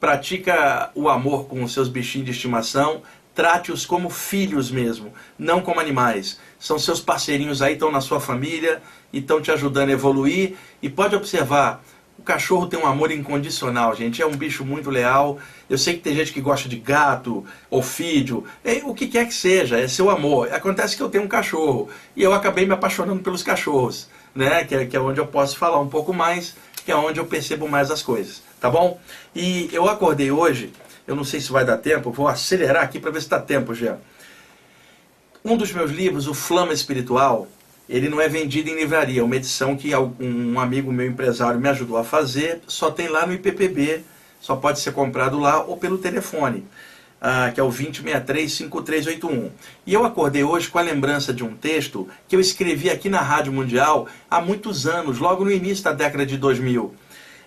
Pratica 0.00 0.90
o 0.94 1.08
amor 1.08 1.46
com 1.46 1.62
os 1.62 1.72
seus 1.72 1.88
bichinhos 1.88 2.26
de 2.26 2.32
estimação, 2.32 3.02
trate-os 3.34 3.86
como 3.86 4.10
filhos 4.10 4.70
mesmo, 4.70 5.12
não 5.38 5.60
como 5.60 5.80
animais. 5.80 6.40
São 6.58 6.78
seus 6.78 7.00
parceirinhos 7.00 7.62
aí, 7.62 7.74
estão 7.74 7.90
na 7.90 8.00
sua 8.00 8.20
família 8.20 8.82
e 9.12 9.18
estão 9.18 9.40
te 9.40 9.50
ajudando 9.50 9.90
a 9.90 9.92
evoluir. 9.92 10.56
E 10.82 10.88
pode 10.88 11.14
observar, 11.14 11.82
cachorro 12.28 12.66
tem 12.66 12.78
um 12.78 12.86
amor 12.86 13.10
incondicional, 13.10 13.96
gente. 13.96 14.20
É 14.20 14.26
um 14.26 14.36
bicho 14.36 14.62
muito 14.62 14.90
leal. 14.90 15.38
Eu 15.68 15.78
sei 15.78 15.94
que 15.94 16.00
tem 16.00 16.14
gente 16.14 16.30
que 16.30 16.42
gosta 16.42 16.68
de 16.68 16.76
gato, 16.76 17.42
ofídio, 17.70 18.44
é, 18.62 18.82
o 18.84 18.92
que 18.92 19.06
quer 19.06 19.26
que 19.26 19.32
seja, 19.32 19.80
é 19.80 19.88
seu 19.88 20.10
amor. 20.10 20.52
Acontece 20.52 20.94
que 20.94 21.02
eu 21.02 21.08
tenho 21.08 21.24
um 21.24 21.28
cachorro 21.28 21.88
e 22.14 22.22
eu 22.22 22.34
acabei 22.34 22.66
me 22.66 22.74
apaixonando 22.74 23.22
pelos 23.22 23.42
cachorros, 23.42 24.08
né? 24.34 24.62
Que 24.64 24.74
é, 24.74 24.84
que 24.84 24.94
é 24.94 25.00
onde 25.00 25.18
eu 25.18 25.26
posso 25.26 25.56
falar 25.56 25.80
um 25.80 25.88
pouco 25.88 26.12
mais, 26.12 26.54
que 26.84 26.92
é 26.92 26.96
onde 26.96 27.18
eu 27.18 27.24
percebo 27.24 27.66
mais 27.66 27.90
as 27.90 28.02
coisas, 28.02 28.42
tá 28.60 28.68
bom? 28.68 29.00
E 29.34 29.70
eu 29.72 29.88
acordei 29.88 30.30
hoje, 30.30 30.70
eu 31.06 31.16
não 31.16 31.24
sei 31.24 31.40
se 31.40 31.50
vai 31.50 31.64
dar 31.64 31.78
tempo, 31.78 32.12
vou 32.12 32.28
acelerar 32.28 32.84
aqui 32.84 33.00
para 33.00 33.10
ver 33.10 33.22
se 33.22 33.28
dá 33.30 33.40
tempo 33.40 33.74
já. 33.74 33.96
Um 35.42 35.56
dos 35.56 35.72
meus 35.72 35.90
livros, 35.90 36.28
O 36.28 36.34
Flama 36.34 36.74
Espiritual, 36.74 37.48
ele 37.88 38.08
não 38.08 38.20
é 38.20 38.28
vendido 38.28 38.68
em 38.68 38.74
livraria, 38.74 39.20
é 39.20 39.24
uma 39.24 39.36
edição 39.36 39.76
que 39.76 39.92
um 39.96 40.60
amigo 40.60 40.92
meu 40.92 41.06
empresário 41.06 41.58
me 41.58 41.68
ajudou 41.68 41.96
a 41.96 42.04
fazer, 42.04 42.60
só 42.66 42.90
tem 42.90 43.08
lá 43.08 43.26
no 43.26 43.32
IPPB, 43.32 44.02
só 44.40 44.56
pode 44.56 44.80
ser 44.80 44.92
comprado 44.92 45.38
lá 45.38 45.62
ou 45.62 45.76
pelo 45.76 45.96
telefone, 45.96 46.66
ah, 47.20 47.50
que 47.52 47.58
é 47.58 47.62
o 47.62 47.70
2063-5381. 47.70 49.50
E 49.86 49.94
eu 49.94 50.04
acordei 50.04 50.44
hoje 50.44 50.68
com 50.68 50.78
a 50.78 50.82
lembrança 50.82 51.32
de 51.32 51.42
um 51.42 51.54
texto 51.54 52.06
que 52.28 52.36
eu 52.36 52.40
escrevi 52.40 52.90
aqui 52.90 53.08
na 53.08 53.20
Rádio 53.20 53.52
Mundial 53.52 54.06
há 54.30 54.40
muitos 54.40 54.86
anos, 54.86 55.18
logo 55.18 55.44
no 55.44 55.50
início 55.50 55.82
da 55.84 55.92
década 55.92 56.26
de 56.26 56.36
2000. 56.36 56.94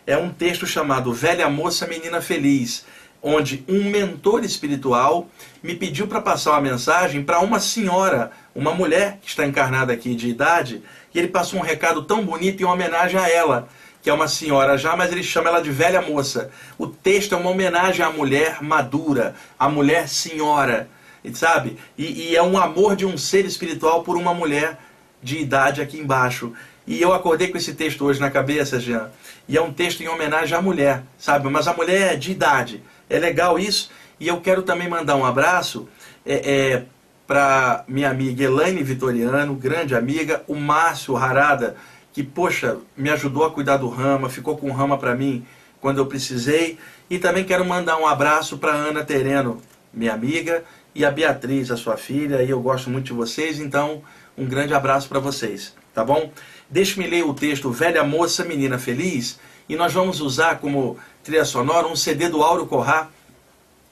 É 0.08 0.18
um 0.18 0.30
texto 0.30 0.66
chamado 0.66 1.14
Velha 1.14 1.48
Moça 1.50 1.86
Menina 1.86 2.20
Feliz, 2.20 2.84
onde 3.22 3.63
um 3.68 3.84
mentor 3.90 4.44
espiritual 4.44 5.28
me 5.62 5.75
pediu 5.75 6.08
para 6.08 6.22
passar 6.22 6.51
uma 6.51 6.62
mensagem 6.62 7.24
para 7.24 7.40
uma 7.40 7.60
senhora, 7.60 8.32
uma 8.56 8.74
mulher 8.74 9.20
que 9.22 9.30
está 9.30 9.46
encarnada 9.46 9.94
aqui 9.94 10.16
de 10.16 10.28
idade, 10.28 10.82
e 11.13 11.20
ele 11.20 11.28
passou 11.28 11.60
um 11.60 11.63
recado 11.63 12.01
tão 12.04 12.25
bonito 12.25 12.62
em 12.62 12.66
homenagem 12.66 13.20
a 13.20 13.30
ela, 13.30 13.68
que 14.01 14.10
é 14.10 14.13
uma 14.13 14.28
senhora 14.28 14.78
já, 14.78 14.96
mas 14.96 15.12
ele 15.12 15.24
chama 15.24 15.50
ela 15.50 15.62
de 15.62 15.70
velha 15.70 16.01
moça. 16.01 16.50
O 16.78 16.88
texto 16.88 17.36
é 17.36 17.38
uma 17.38 17.51
homenagem 17.51 18.04
à 18.04 18.10
mulher 18.10 18.62
madura, 18.62 19.36
à 19.60 19.70
mulher 19.70 20.10
senhora, 20.10 20.90
sabe? 21.34 21.78
E, 21.98 22.30
e 22.30 22.36
é 22.36 22.42
um 22.42 22.58
amor 22.58 22.96
de 22.96 23.06
um 23.06 23.18
ser 23.18 23.46
espiritual 23.46 24.04
por 24.04 24.18
uma 24.18 24.34
mulher 24.34 24.80
de 25.22 25.38
idade 25.38 25.82
aqui 25.82 26.00
embaixo. 26.00 26.51
E 26.88 27.00
eu 27.00 27.13
acordei 27.13 27.50
com 27.50 27.58
esse 27.58 27.75
texto 27.75 28.04
hoje 28.04 28.20
na 28.20 28.32
cabeça, 28.32 28.80
Jean. 28.80 29.12
E 29.48 29.56
é 29.56 29.62
um 29.62 29.72
texto 29.72 30.01
em 30.01 30.08
homenagem 30.08 30.58
à 30.58 30.62
mulher, 30.62 31.04
sabe? 31.18 31.48
Mas 31.48 31.68
a 31.68 31.74
mulher 31.74 32.13
é 32.13 32.16
de 32.16 32.32
idade. 32.32 32.82
É 33.12 33.20
legal 33.20 33.60
isso. 33.60 33.91
E 34.20 34.27
eu 34.27 34.39
quero 34.39 34.63
também 34.63 34.88
mandar 34.88 35.15
um 35.15 35.25
abraço 35.25 35.89
é, 36.25 36.36
é, 36.36 36.86
para 37.27 37.84
minha 37.88 38.10
amiga 38.10 38.44
Elaine 38.44 38.84
Vitoriano, 38.84 39.56
grande 39.56 39.96
amiga, 39.96 40.44
o 40.48 40.56
Márcio 40.56 41.18
Harada, 41.18 41.75
que, 42.13 42.24
poxa, 42.24 42.77
me 42.96 43.10
ajudou 43.10 43.44
a 43.44 43.51
cuidar 43.51 43.77
do 43.77 43.89
Rama, 43.89 44.30
ficou 44.30 44.58
com 44.58 44.70
o 44.70 44.74
Rama 44.74 44.98
para 44.98 45.15
mim 45.15 45.46
quando 45.80 45.98
eu 45.98 46.06
precisei. 46.06 46.77
E 47.10 47.20
também 47.20 47.44
quero 47.44 47.65
mandar 47.65 47.98
um 47.98 48.08
abraço 48.08 48.58
para 48.58 48.72
Ana 48.72 49.03
Tereno, 49.03 49.62
minha 49.94 50.13
amiga, 50.13 50.63
e 50.94 51.03
a 51.03 51.12
Beatriz, 51.12 51.72
a 51.72 51.77
sua 51.77 51.98
filha, 51.98 52.44
e 52.44 52.50
eu 52.50 52.62
gosto 52.62 52.89
muito 52.89 53.06
de 53.06 53.13
vocês, 53.13 53.60
então 53.60 54.01
um 54.38 54.46
grande 54.46 54.74
abraço 54.74 55.10
para 55.10 55.20
vocês, 55.20 55.74
tá 55.94 56.03
bom? 56.03 56.32
Deixe-me 56.70 57.08
ler 57.08 57.24
o 57.24 57.34
texto 57.34 57.72
Velha 57.72 58.03
Moça, 58.03 58.46
Menina 58.46 58.77
Feliz, 58.77 59.39
e 59.68 59.75
nós 59.75 59.94
vamos 59.94 60.20
usar 60.20 60.60
como 60.60 60.98
trilha 61.24 61.46
sonora 61.46 61.88
um 61.88 61.96
CD 61.96 62.30
do 62.30 62.44
Áureo 62.44 62.66
Corrá, 62.66 63.08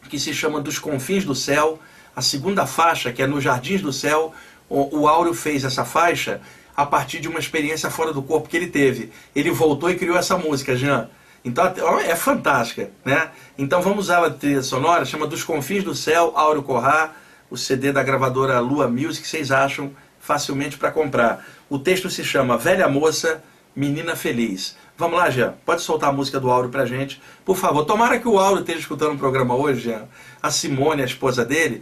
que 0.10 0.20
se 0.20 0.34
chama 0.34 0.60
Dos 0.60 0.80
Confins 0.80 1.26
do 1.26 1.36
Céu, 1.36 1.80
a 2.16 2.22
segunda 2.22 2.66
faixa, 2.66 3.12
que 3.12 3.22
é 3.22 3.28
No 3.28 3.40
Jardins 3.40 3.82
do 3.82 3.94
Céu, 3.94 4.34
o, 4.70 5.08
Áureo 5.08 5.34
fez 5.34 5.64
essa 5.64 5.84
faixa 5.84 6.42
a 6.78 6.86
partir 6.86 7.20
de 7.20 7.28
uma 7.28 7.40
experiência 7.40 7.90
fora 7.90 8.14
do 8.14 8.22
corpo 8.22 8.48
que 8.48 8.56
ele 8.56 8.68
teve. 8.68 9.12
Ele 9.36 9.50
voltou 9.50 9.90
e 9.90 9.96
criou 9.96 10.18
essa 10.18 10.38
música, 10.38 10.76
Jean. 10.76 11.10
Então 11.44 11.66
é 12.00 12.16
fantástica, 12.16 12.92
né? 13.04 13.32
Então 13.58 13.82
vamos 13.82 14.06
usar 14.06 14.24
a 14.24 14.30
trilha 14.30 14.62
sonora, 14.62 15.06
chama 15.06 15.26
Dos 15.26 15.44
Confins 15.44 15.84
do 15.84 15.96
Céu, 15.96 16.34
Áureo 16.36 16.62
Corrá, 16.62 17.14
o 17.50 17.58
CD 17.58 17.92
da 17.92 18.04
gravadora 18.04 18.60
Lua 18.60 18.88
Music, 18.88 19.28
vocês 19.28 19.52
acham 19.52 19.92
facilmente 20.20 20.78
para 20.78 20.92
comprar. 20.92 21.44
O 21.70 21.80
texto 21.80 22.10
se 22.10 22.24
chama 22.24 22.58
Velha 22.58 22.88
Moça, 22.88 23.44
Menina 23.76 24.16
Feliz. 24.16 24.76
Vamos 25.00 25.18
lá, 25.18 25.30
Jean. 25.30 25.54
Pode 25.66 25.82
soltar 25.82 26.10
a 26.10 26.12
música 26.12 26.42
do 26.42 26.52
Áureo 26.52 26.70
pra 26.70 26.86
gente, 26.86 27.22
por 27.46 27.56
favor. 27.56 27.86
Tomara 27.86 28.20
que 28.20 28.28
o 28.28 28.38
Áureo 28.38 28.60
esteja 28.60 28.80
escutando 28.80 29.14
o 29.14 29.18
programa 29.18 29.56
hoje, 29.56 29.84
Jean. 29.84 30.10
A 30.44 30.52
Simone, 30.52 31.02
a 31.02 31.06
esposa 31.06 31.46
dele. 31.46 31.82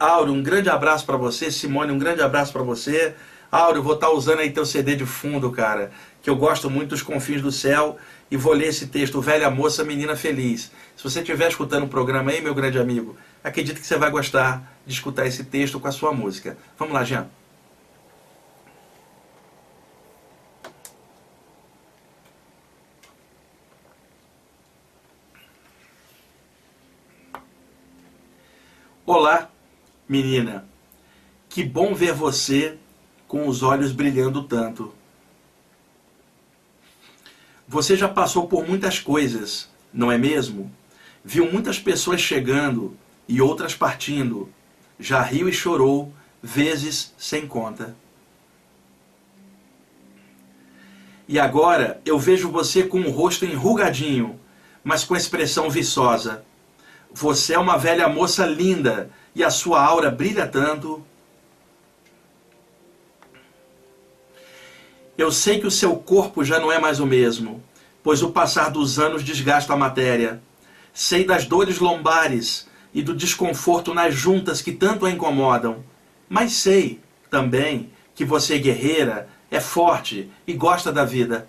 Áureo, 0.00 0.34
um 0.34 0.42
grande 0.42 0.68
abraço 0.68 1.06
para 1.06 1.16
você. 1.16 1.48
Simone, 1.48 1.92
um 1.92 1.98
grande 1.98 2.22
abraço 2.22 2.52
para 2.52 2.64
você. 2.64 3.14
Áureo, 3.52 3.84
vou 3.84 3.94
estar 3.94 4.08
tá 4.08 4.12
usando 4.12 4.40
aí 4.40 4.50
teu 4.50 4.66
CD 4.66 4.96
de 4.96 5.06
fundo, 5.06 5.52
cara. 5.52 5.92
Que 6.20 6.28
eu 6.28 6.34
gosto 6.34 6.68
muito 6.68 6.88
dos 6.88 7.02
Confins 7.02 7.40
do 7.40 7.52
Céu. 7.52 7.98
E 8.28 8.36
vou 8.36 8.52
ler 8.52 8.66
esse 8.66 8.88
texto, 8.88 9.20
Velha 9.20 9.48
Moça, 9.48 9.84
Menina 9.84 10.16
Feliz. 10.16 10.72
Se 10.96 11.04
você 11.04 11.20
estiver 11.20 11.46
escutando 11.46 11.84
o 11.84 11.88
programa 11.88 12.32
aí, 12.32 12.40
meu 12.40 12.52
grande 12.52 12.80
amigo, 12.80 13.14
acredito 13.44 13.80
que 13.80 13.86
você 13.86 13.96
vai 13.96 14.10
gostar 14.10 14.76
de 14.84 14.92
escutar 14.92 15.24
esse 15.24 15.44
texto 15.44 15.78
com 15.78 15.86
a 15.86 15.92
sua 15.92 16.12
música. 16.12 16.58
Vamos 16.76 16.94
lá, 16.94 17.04
Jean. 17.04 17.28
Olá, 29.08 29.48
menina. 30.08 30.66
Que 31.48 31.62
bom 31.62 31.94
ver 31.94 32.12
você 32.12 32.76
com 33.28 33.46
os 33.46 33.62
olhos 33.62 33.92
brilhando 33.92 34.42
tanto. 34.42 34.92
Você 37.68 37.94
já 37.94 38.08
passou 38.08 38.48
por 38.48 38.66
muitas 38.66 38.98
coisas, 38.98 39.70
não 39.92 40.10
é 40.10 40.18
mesmo? 40.18 40.72
Viu 41.24 41.48
muitas 41.48 41.78
pessoas 41.78 42.20
chegando 42.20 42.96
e 43.28 43.40
outras 43.40 43.76
partindo. 43.76 44.52
Já 44.98 45.22
riu 45.22 45.48
e 45.48 45.52
chorou, 45.52 46.12
vezes 46.42 47.14
sem 47.16 47.46
conta. 47.46 47.96
E 51.28 51.38
agora 51.38 52.00
eu 52.04 52.18
vejo 52.18 52.50
você 52.50 52.82
com 52.82 53.02
o 53.02 53.10
rosto 53.12 53.44
enrugadinho, 53.44 54.40
mas 54.82 55.04
com 55.04 55.14
expressão 55.14 55.70
viçosa 55.70 56.44
você 57.12 57.54
é 57.54 57.58
uma 57.58 57.76
velha 57.76 58.08
moça 58.08 58.44
linda 58.44 59.10
e 59.34 59.42
a 59.42 59.50
sua 59.50 59.82
aura 59.82 60.10
brilha 60.10 60.46
tanto. 60.46 61.04
Eu 65.16 65.32
sei 65.32 65.58
que 65.58 65.66
o 65.66 65.70
seu 65.70 65.96
corpo 65.96 66.44
já 66.44 66.58
não 66.58 66.70
é 66.70 66.78
mais 66.78 67.00
o 67.00 67.06
mesmo, 67.06 67.62
pois 68.02 68.22
o 68.22 68.30
passar 68.30 68.70
dos 68.70 68.98
anos 68.98 69.24
desgasta 69.24 69.72
a 69.72 69.76
matéria. 69.76 70.42
Sei 70.92 71.24
das 71.24 71.46
dores 71.46 71.78
lombares 71.78 72.68
e 72.92 73.02
do 73.02 73.14
desconforto 73.14 73.92
nas 73.92 74.14
juntas 74.14 74.60
que 74.60 74.72
tanto 74.72 75.06
a 75.06 75.10
incomodam. 75.10 75.84
Mas 76.28 76.52
sei 76.52 77.00
também 77.30 77.90
que 78.14 78.24
você 78.24 78.54
é 78.54 78.58
guerreira, 78.58 79.28
é 79.50 79.60
forte 79.60 80.30
e 80.46 80.52
gosta 80.52 80.92
da 80.92 81.04
vida. 81.04 81.48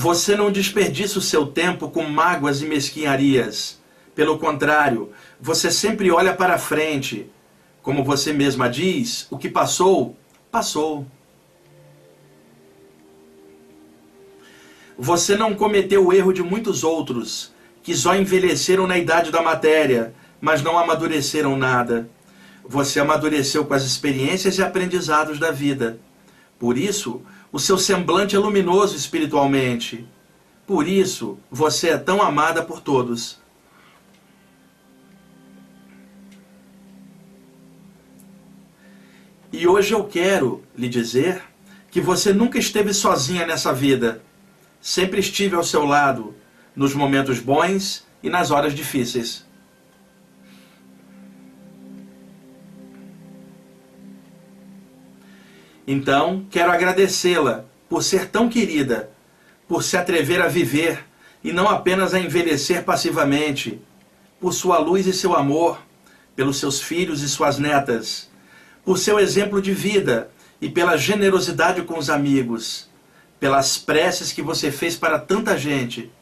Você 0.00 0.36
não 0.36 0.52
desperdiça 0.52 1.18
o 1.18 1.20
seu 1.20 1.44
tempo 1.44 1.90
com 1.90 2.04
mágoas 2.04 2.62
e 2.62 2.66
mesquinharias. 2.66 3.80
Pelo 4.14 4.38
contrário, 4.38 5.10
você 5.40 5.72
sempre 5.72 6.08
olha 6.08 6.32
para 6.32 6.56
frente. 6.56 7.28
Como 7.82 8.04
você 8.04 8.32
mesma 8.32 8.70
diz, 8.70 9.26
o 9.28 9.36
que 9.36 9.48
passou, 9.48 10.16
passou. 10.52 11.04
Você 14.96 15.36
não 15.36 15.52
cometeu 15.52 16.06
o 16.06 16.12
erro 16.12 16.32
de 16.32 16.44
muitos 16.44 16.84
outros, 16.84 17.52
que 17.82 17.92
só 17.92 18.14
envelheceram 18.14 18.86
na 18.86 18.96
idade 18.96 19.32
da 19.32 19.42
matéria, 19.42 20.14
mas 20.40 20.62
não 20.62 20.78
amadureceram 20.78 21.56
nada. 21.56 22.08
Você 22.64 23.00
amadureceu 23.00 23.64
com 23.64 23.74
as 23.74 23.82
experiências 23.82 24.58
e 24.58 24.62
aprendizados 24.62 25.40
da 25.40 25.50
vida. 25.50 25.98
Por 26.56 26.78
isso, 26.78 27.20
o 27.50 27.58
seu 27.58 27.78
semblante 27.78 28.36
é 28.36 28.38
luminoso 28.38 28.96
espiritualmente. 28.96 30.06
Por 30.66 30.86
isso, 30.86 31.38
você 31.50 31.90
é 31.90 31.98
tão 31.98 32.20
amada 32.20 32.62
por 32.62 32.80
todos. 32.80 33.38
E 39.50 39.66
hoje 39.66 39.94
eu 39.94 40.04
quero 40.04 40.62
lhe 40.76 40.88
dizer 40.88 41.42
que 41.90 42.02
você 42.02 42.34
nunca 42.34 42.58
esteve 42.58 42.92
sozinha 42.92 43.46
nessa 43.46 43.72
vida. 43.72 44.22
Sempre 44.80 45.20
estive 45.20 45.56
ao 45.56 45.64
seu 45.64 45.86
lado, 45.86 46.34
nos 46.76 46.94
momentos 46.94 47.40
bons 47.40 48.06
e 48.22 48.28
nas 48.28 48.50
horas 48.50 48.74
difíceis. 48.74 49.47
Então, 55.90 56.44
quero 56.50 56.70
agradecê-la 56.70 57.64
por 57.88 58.02
ser 58.02 58.28
tão 58.28 58.46
querida, 58.46 59.10
por 59.66 59.82
se 59.82 59.96
atrever 59.96 60.42
a 60.42 60.46
viver 60.46 61.02
e 61.42 61.50
não 61.50 61.66
apenas 61.66 62.12
a 62.12 62.20
envelhecer 62.20 62.84
passivamente, 62.84 63.80
por 64.38 64.52
sua 64.52 64.76
luz 64.76 65.06
e 65.06 65.14
seu 65.14 65.34
amor, 65.34 65.80
pelos 66.36 66.58
seus 66.58 66.78
filhos 66.82 67.22
e 67.22 67.28
suas 67.28 67.58
netas, 67.58 68.28
por 68.84 68.98
seu 68.98 69.18
exemplo 69.18 69.62
de 69.62 69.72
vida 69.72 70.30
e 70.60 70.68
pela 70.68 70.94
generosidade 70.98 71.80
com 71.80 71.98
os 71.98 72.10
amigos, 72.10 72.86
pelas 73.40 73.78
preces 73.78 74.30
que 74.30 74.42
você 74.42 74.70
fez 74.70 74.94
para 74.94 75.18
tanta 75.18 75.56
gente. 75.56 76.12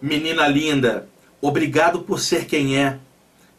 Menina 0.00 0.48
linda, 0.48 1.06
obrigado 1.42 2.00
por 2.00 2.18
ser 2.18 2.46
quem 2.46 2.78
é 2.78 2.98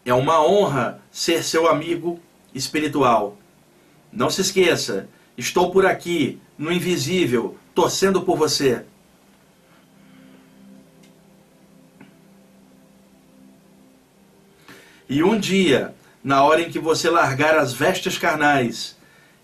é 0.09 0.13
uma 0.13 0.43
honra 0.43 0.99
ser 1.11 1.43
seu 1.43 1.67
amigo 1.67 2.19
espiritual. 2.51 3.37
Não 4.11 4.27
se 4.27 4.41
esqueça, 4.41 5.07
estou 5.37 5.71
por 5.71 5.85
aqui, 5.85 6.41
no 6.57 6.71
invisível, 6.71 7.57
torcendo 7.75 8.23
por 8.23 8.35
você. 8.35 8.83
E 15.07 15.21
um 15.21 15.39
dia, 15.39 15.93
na 16.23 16.43
hora 16.43 16.61
em 16.61 16.71
que 16.71 16.79
você 16.79 17.07
largar 17.07 17.55
as 17.55 17.71
vestes 17.71 18.17
carnais, 18.17 18.97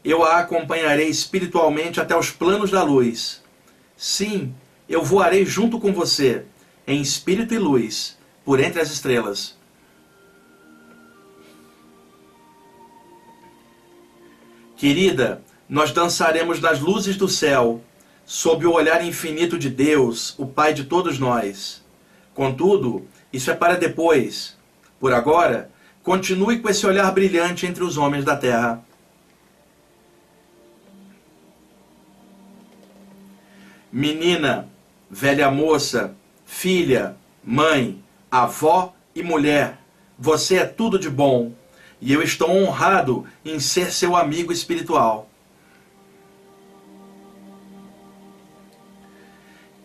eu 0.03 0.23
a 0.23 0.39
acompanharei 0.39 1.09
espiritualmente 1.09 2.01
até 2.01 2.17
os 2.17 2.31
planos 2.31 2.71
da 2.71 2.81
luz. 2.81 3.43
Sim, 3.95 4.53
eu 4.89 5.03
voarei 5.03 5.45
junto 5.45 5.79
com 5.79 5.93
você, 5.93 6.43
em 6.87 7.01
espírito 7.01 7.53
e 7.53 7.59
luz, 7.59 8.17
por 8.43 8.59
entre 8.59 8.81
as 8.81 8.89
estrelas. 8.89 9.54
Querida, 14.75 15.41
nós 15.69 15.91
dançaremos 15.91 16.59
nas 16.59 16.79
luzes 16.79 17.15
do 17.15 17.29
céu, 17.29 17.81
sob 18.25 18.65
o 18.65 18.73
olhar 18.73 19.03
infinito 19.05 19.57
de 19.57 19.69
Deus, 19.69 20.35
o 20.37 20.45
Pai 20.45 20.73
de 20.73 20.83
todos 20.83 21.17
nós. 21.17 21.83
Contudo, 22.33 23.07
isso 23.31 23.49
é 23.49 23.55
para 23.55 23.75
depois. 23.75 24.57
Por 24.99 25.13
agora, 25.13 25.69
continue 26.03 26.59
com 26.59 26.69
esse 26.69 26.85
olhar 26.85 27.09
brilhante 27.11 27.65
entre 27.65 27.83
os 27.83 27.97
homens 27.97 28.25
da 28.25 28.35
terra. 28.35 28.83
Menina, 33.91 34.67
velha 35.09 35.49
moça, 35.49 36.13
filha, 36.45 37.15
mãe, 37.41 38.03
avó 38.29 38.93
e 39.15 39.23
mulher, 39.23 39.79
você 40.19 40.57
é 40.57 40.65
tudo 40.65 40.99
de 40.99 41.09
bom 41.09 41.53
e 42.01 42.11
eu 42.13 42.21
estou 42.21 42.49
honrado 42.49 43.25
em 43.43 43.59
ser 43.59 43.91
seu 43.91 44.15
amigo 44.15 44.51
espiritual. 44.51 45.29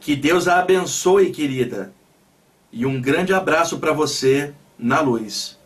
Que 0.01 0.17
Deus 0.17 0.49
a 0.49 0.59
abençoe, 0.59 1.31
querida. 1.31 1.93
E 2.73 2.87
um 2.87 3.01
grande 3.01 3.35
abraço 3.35 3.79
para 3.79 3.93
você 3.93 4.55
na 4.79 5.01
luz. 5.01 5.59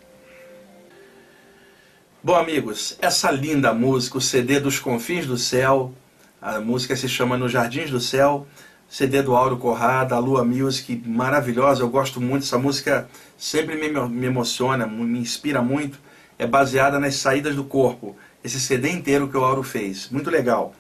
Bom, 2.23 2.35
amigos, 2.35 2.97
essa 3.01 3.31
linda 3.31 3.73
música, 3.73 4.19
o 4.19 4.21
CD 4.21 4.59
dos 4.59 4.79
Confins 4.79 5.27
do 5.27 5.37
Céu, 5.37 5.93
a 6.41 6.59
música 6.59 6.97
se 6.97 7.09
chama 7.09 7.37
Nos 7.37 7.53
Jardins 7.53 7.91
do 7.91 8.01
Céu, 8.01 8.47
CD 8.89 9.23
do 9.23 9.37
Auro 9.37 9.59
Corrada, 9.59 10.15
a 10.15 10.19
Lua 10.19 10.43
Music, 10.43 11.03
maravilhosa, 11.07 11.83
eu 11.83 11.89
gosto 11.89 12.21
muito, 12.21 12.45
essa 12.45 12.59
música 12.59 13.09
sempre 13.37 13.77
me, 13.77 13.89
me 14.09 14.27
emociona, 14.27 14.87
me 14.87 15.19
inspira 15.19 15.61
muito 15.61 15.99
é 16.45 16.47
baseada 16.47 17.01
nas 17.01 17.17
saídas 17.17 17.57
do 17.57 17.65
corpo. 17.65 18.17
Esse 18.43 18.59
CD 18.61 18.91
inteiro 18.91 19.29
que 19.29 19.37
o 19.37 19.45
Auro 19.45 19.63
fez. 19.63 20.09
Muito 20.11 20.31
legal. 20.31 20.75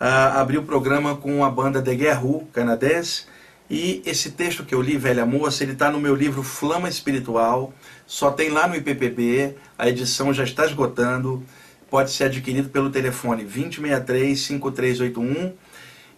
Uh, 0.00 0.38
abri 0.38 0.58
o 0.58 0.62
programa 0.62 1.16
com 1.16 1.44
a 1.44 1.50
banda 1.50 1.82
The 1.82 1.94
Guerra 1.94 2.22
canadense. 2.52 3.26
E 3.70 4.02
esse 4.04 4.32
texto 4.32 4.64
que 4.64 4.74
eu 4.74 4.82
li, 4.82 4.96
Velha 4.96 5.24
Moça, 5.24 5.62
ele 5.62 5.72
está 5.72 5.88
no 5.90 6.00
meu 6.00 6.14
livro 6.14 6.42
Flama 6.42 6.88
Espiritual. 6.88 7.72
Só 8.06 8.30
tem 8.30 8.50
lá 8.50 8.68
no 8.68 8.76
IPPB. 8.76 9.56
A 9.78 9.88
edição 9.88 10.32
já 10.32 10.44
está 10.44 10.66
esgotando. 10.66 11.42
Pode 11.90 12.10
ser 12.10 12.24
adquirido 12.24 12.68
pelo 12.68 12.90
telefone 12.90 13.44
2063-5381. 13.44 15.52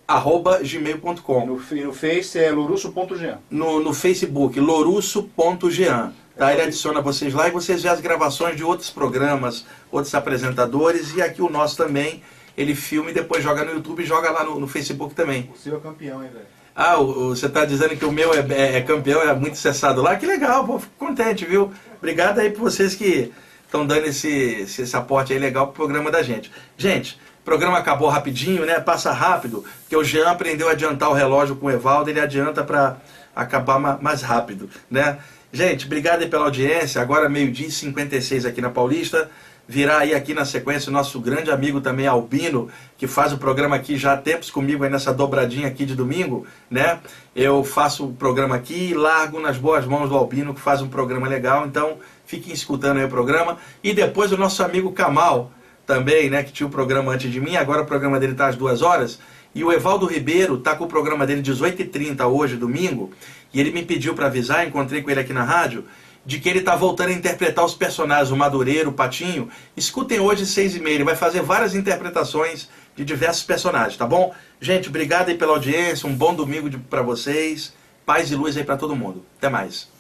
Arroba 0.08 0.60
gmail.com. 0.62 1.46
No, 1.46 1.56
no 1.56 1.94
Face 1.94 2.38
é 2.38 2.52
lorusso.jean. 2.52 3.40
No, 3.50 3.82
no 3.82 3.92
Facebook, 3.94 4.60
lorusso.jean. 4.60 6.14
Tá, 6.38 6.52
ele 6.52 6.62
adiciona 6.64 7.02
vocês 7.02 7.34
lá 7.34 7.48
e 7.48 7.52
vocês 7.52 7.82
vê 7.82 7.90
as 7.90 8.02
gravações 8.02 8.58
de 8.58 8.64
outros 8.64 8.90
programas, 8.90 9.66
outros 9.90 10.14
apresentadores 10.14 11.16
e 11.16 11.22
aqui 11.22 11.42
o 11.42 11.50
nosso 11.50 11.78
também. 11.78 12.22
Ele 12.58 12.76
filma 12.76 13.10
e 13.10 13.14
depois 13.14 13.44
joga 13.44 13.64
no 13.66 13.72
YouTube 13.72 14.04
e 14.04 14.06
joga 14.06 14.30
lá 14.30 14.44
no, 14.44 14.60
no 14.60 14.68
Facebook 14.68 15.16
também. 15.16 15.50
O 15.54 15.58
seu 15.58 15.78
é 15.78 15.80
campeão, 15.80 16.24
hein, 16.24 16.30
velho? 16.32 16.46
Ah, 16.76 16.98
você 16.98 17.46
está 17.46 17.64
dizendo 17.64 17.96
que 17.96 18.04
o 18.04 18.12
meu 18.12 18.34
é, 18.34 18.46
é, 18.50 18.78
é, 18.78 18.82
campeão, 18.82 19.22
é 19.22 19.34
muito 19.34 19.58
cessado 19.58 20.02
lá? 20.02 20.18
Que 20.18 20.26
legal, 20.26 20.66
pô, 20.66 20.78
fico 20.78 20.94
contente, 20.98 21.46
viu? 21.46 21.72
Obrigado 21.98 22.40
aí 22.40 22.50
por 22.50 22.64
vocês 22.64 22.94
que 22.94 23.32
estão 23.64 23.88
dando 23.88 24.06
esse, 24.06 24.28
esse, 24.28 24.82
esse 24.82 24.96
aporte 24.96 25.32
aí 25.32 25.40
legal 25.40 25.68
pro 25.68 25.76
programa 25.76 26.12
da 26.12 26.22
gente. 26.22 26.52
Gente, 26.78 27.18
o 27.42 27.46
programa 27.46 27.78
acabou 27.78 28.10
rapidinho, 28.10 28.66
né? 28.66 28.78
Passa 28.82 29.14
rápido, 29.14 29.64
porque 29.82 29.96
o 29.96 30.04
Jean 30.04 30.30
aprendeu 30.30 30.68
a 30.68 30.72
adiantar 30.72 31.10
o 31.10 31.14
relógio 31.14 31.56
com 31.56 31.68
o 31.68 31.72
Evaldo, 31.72 32.10
ele 32.10 32.20
adianta 32.20 32.62
para 32.62 32.98
acabar 33.34 33.80
mais 34.02 34.22
rápido, 34.22 34.70
né? 34.92 35.18
Gente, 35.54 35.86
obrigado 35.86 36.22
aí 36.24 36.28
pela 36.28 36.44
audiência. 36.44 37.02
Agora 37.02 37.30
meio-dia 37.30 37.68
e 37.68 37.72
56 37.72 38.46
aqui 38.46 38.60
na 38.60 38.70
Paulista. 38.70 39.32
Virá 39.68 40.00
aí 40.00 40.14
aqui 40.14 40.34
na 40.34 40.46
sequência 40.46 40.90
o 40.90 40.94
nosso 40.94 41.20
grande 41.20 41.50
amigo 41.50 41.82
também 41.82 42.06
Albino, 42.06 42.70
que 42.98 43.08
faz 43.08 43.34
o 43.34 43.38
programa 43.38 43.76
aqui 43.76 43.98
já 43.98 44.14
há 44.14 44.18
tempos 44.18 44.52
comigo 44.52 44.84
aí 44.84 44.90
nessa 44.90 45.12
dobradinha 45.12 45.68
aqui 45.68 45.86
de 45.86 45.96
domingo, 45.96 46.46
né? 46.70 47.00
Eu 47.36 47.64
faço 47.64 48.06
o 48.06 48.14
programa 48.14 48.56
aqui 48.56 48.92
e 48.92 48.94
largo 48.94 49.40
nas 49.40 49.58
boas 49.58 49.86
mãos 49.86 50.08
do 50.08 50.16
Albino, 50.16 50.54
que 50.54 50.62
faz 50.62 50.82
um 50.82 50.88
programa 50.88 51.28
legal, 51.28 51.66
então 51.66 51.98
fiquem 52.26 52.54
escutando 52.54 52.98
aí 52.98 53.06
o 53.06 53.10
programa. 53.10 53.58
E 53.84 53.92
depois 53.92 54.32
o 54.32 54.38
nosso 54.38 54.64
amigo 54.64 54.92
Kamal, 54.92 55.52
também, 55.86 56.30
né, 56.30 56.44
que 56.44 56.52
tinha 56.52 56.68
o 56.68 56.70
programa 56.70 57.12
antes 57.12 57.32
de 57.32 57.40
mim, 57.40 57.56
agora 57.56 57.84
o 57.84 57.86
programa 57.86 58.20
dele 58.20 58.34
está 58.34 58.48
às 58.48 58.56
duas 58.56 58.82
horas. 58.82 59.20
E 59.54 59.64
o 59.64 59.72
Evaldo 59.72 60.06
Ribeiro 60.06 60.56
está 60.56 60.76
com 60.76 60.84
o 60.84 60.88
programa 60.88 61.26
dele 61.26 61.42
18h30 61.42 62.28
hoje, 62.28 62.58
domingo, 62.58 63.12
e 63.54 63.60
ele 63.60 63.72
me 63.72 63.86
pediu 63.86 64.14
para 64.14 64.26
avisar, 64.26 64.68
encontrei 64.68 65.02
com 65.02 65.10
ele 65.10 65.20
aqui 65.20 65.32
na 65.32 65.44
rádio, 65.44 65.86
de 66.26 66.40
que 66.40 66.50
ele 66.50 66.60
está 66.60 66.76
voltando 66.76 67.10
a 67.10 67.14
interpretar 67.14 67.64
os 67.64 67.76
personagens, 67.76 68.32
o 68.32 68.38
Madureiro, 68.38 68.90
o 68.90 68.94
Patinho. 68.94 69.50
Escutem 69.78 70.20
hoje 70.20 70.46
seis 70.46 70.76
e 70.76 70.80
meia, 70.80 70.96
ele 70.96 71.04
vai 71.04 71.16
fazer 71.16 71.42
várias 71.42 71.76
interpretações 71.76 72.68
de 72.96 73.06
diversos 73.06 73.44
personagens, 73.44 73.98
tá 73.98 74.08
bom? 74.08 74.34
Gente, 74.60 74.90
obrigado 74.90 75.30
aí 75.30 75.38
pela 75.38 75.54
audiência, 75.54 76.08
um 76.08 76.16
bom 76.16 76.34
domingo 76.34 76.70
para 76.90 77.02
vocês, 77.02 77.74
paz 78.06 78.32
e 78.32 78.36
luz 78.36 78.58
aí 78.58 78.64
para 78.64 78.78
todo 78.78 78.96
mundo. 78.96 79.26
Até 79.38 79.50
mais. 79.50 79.95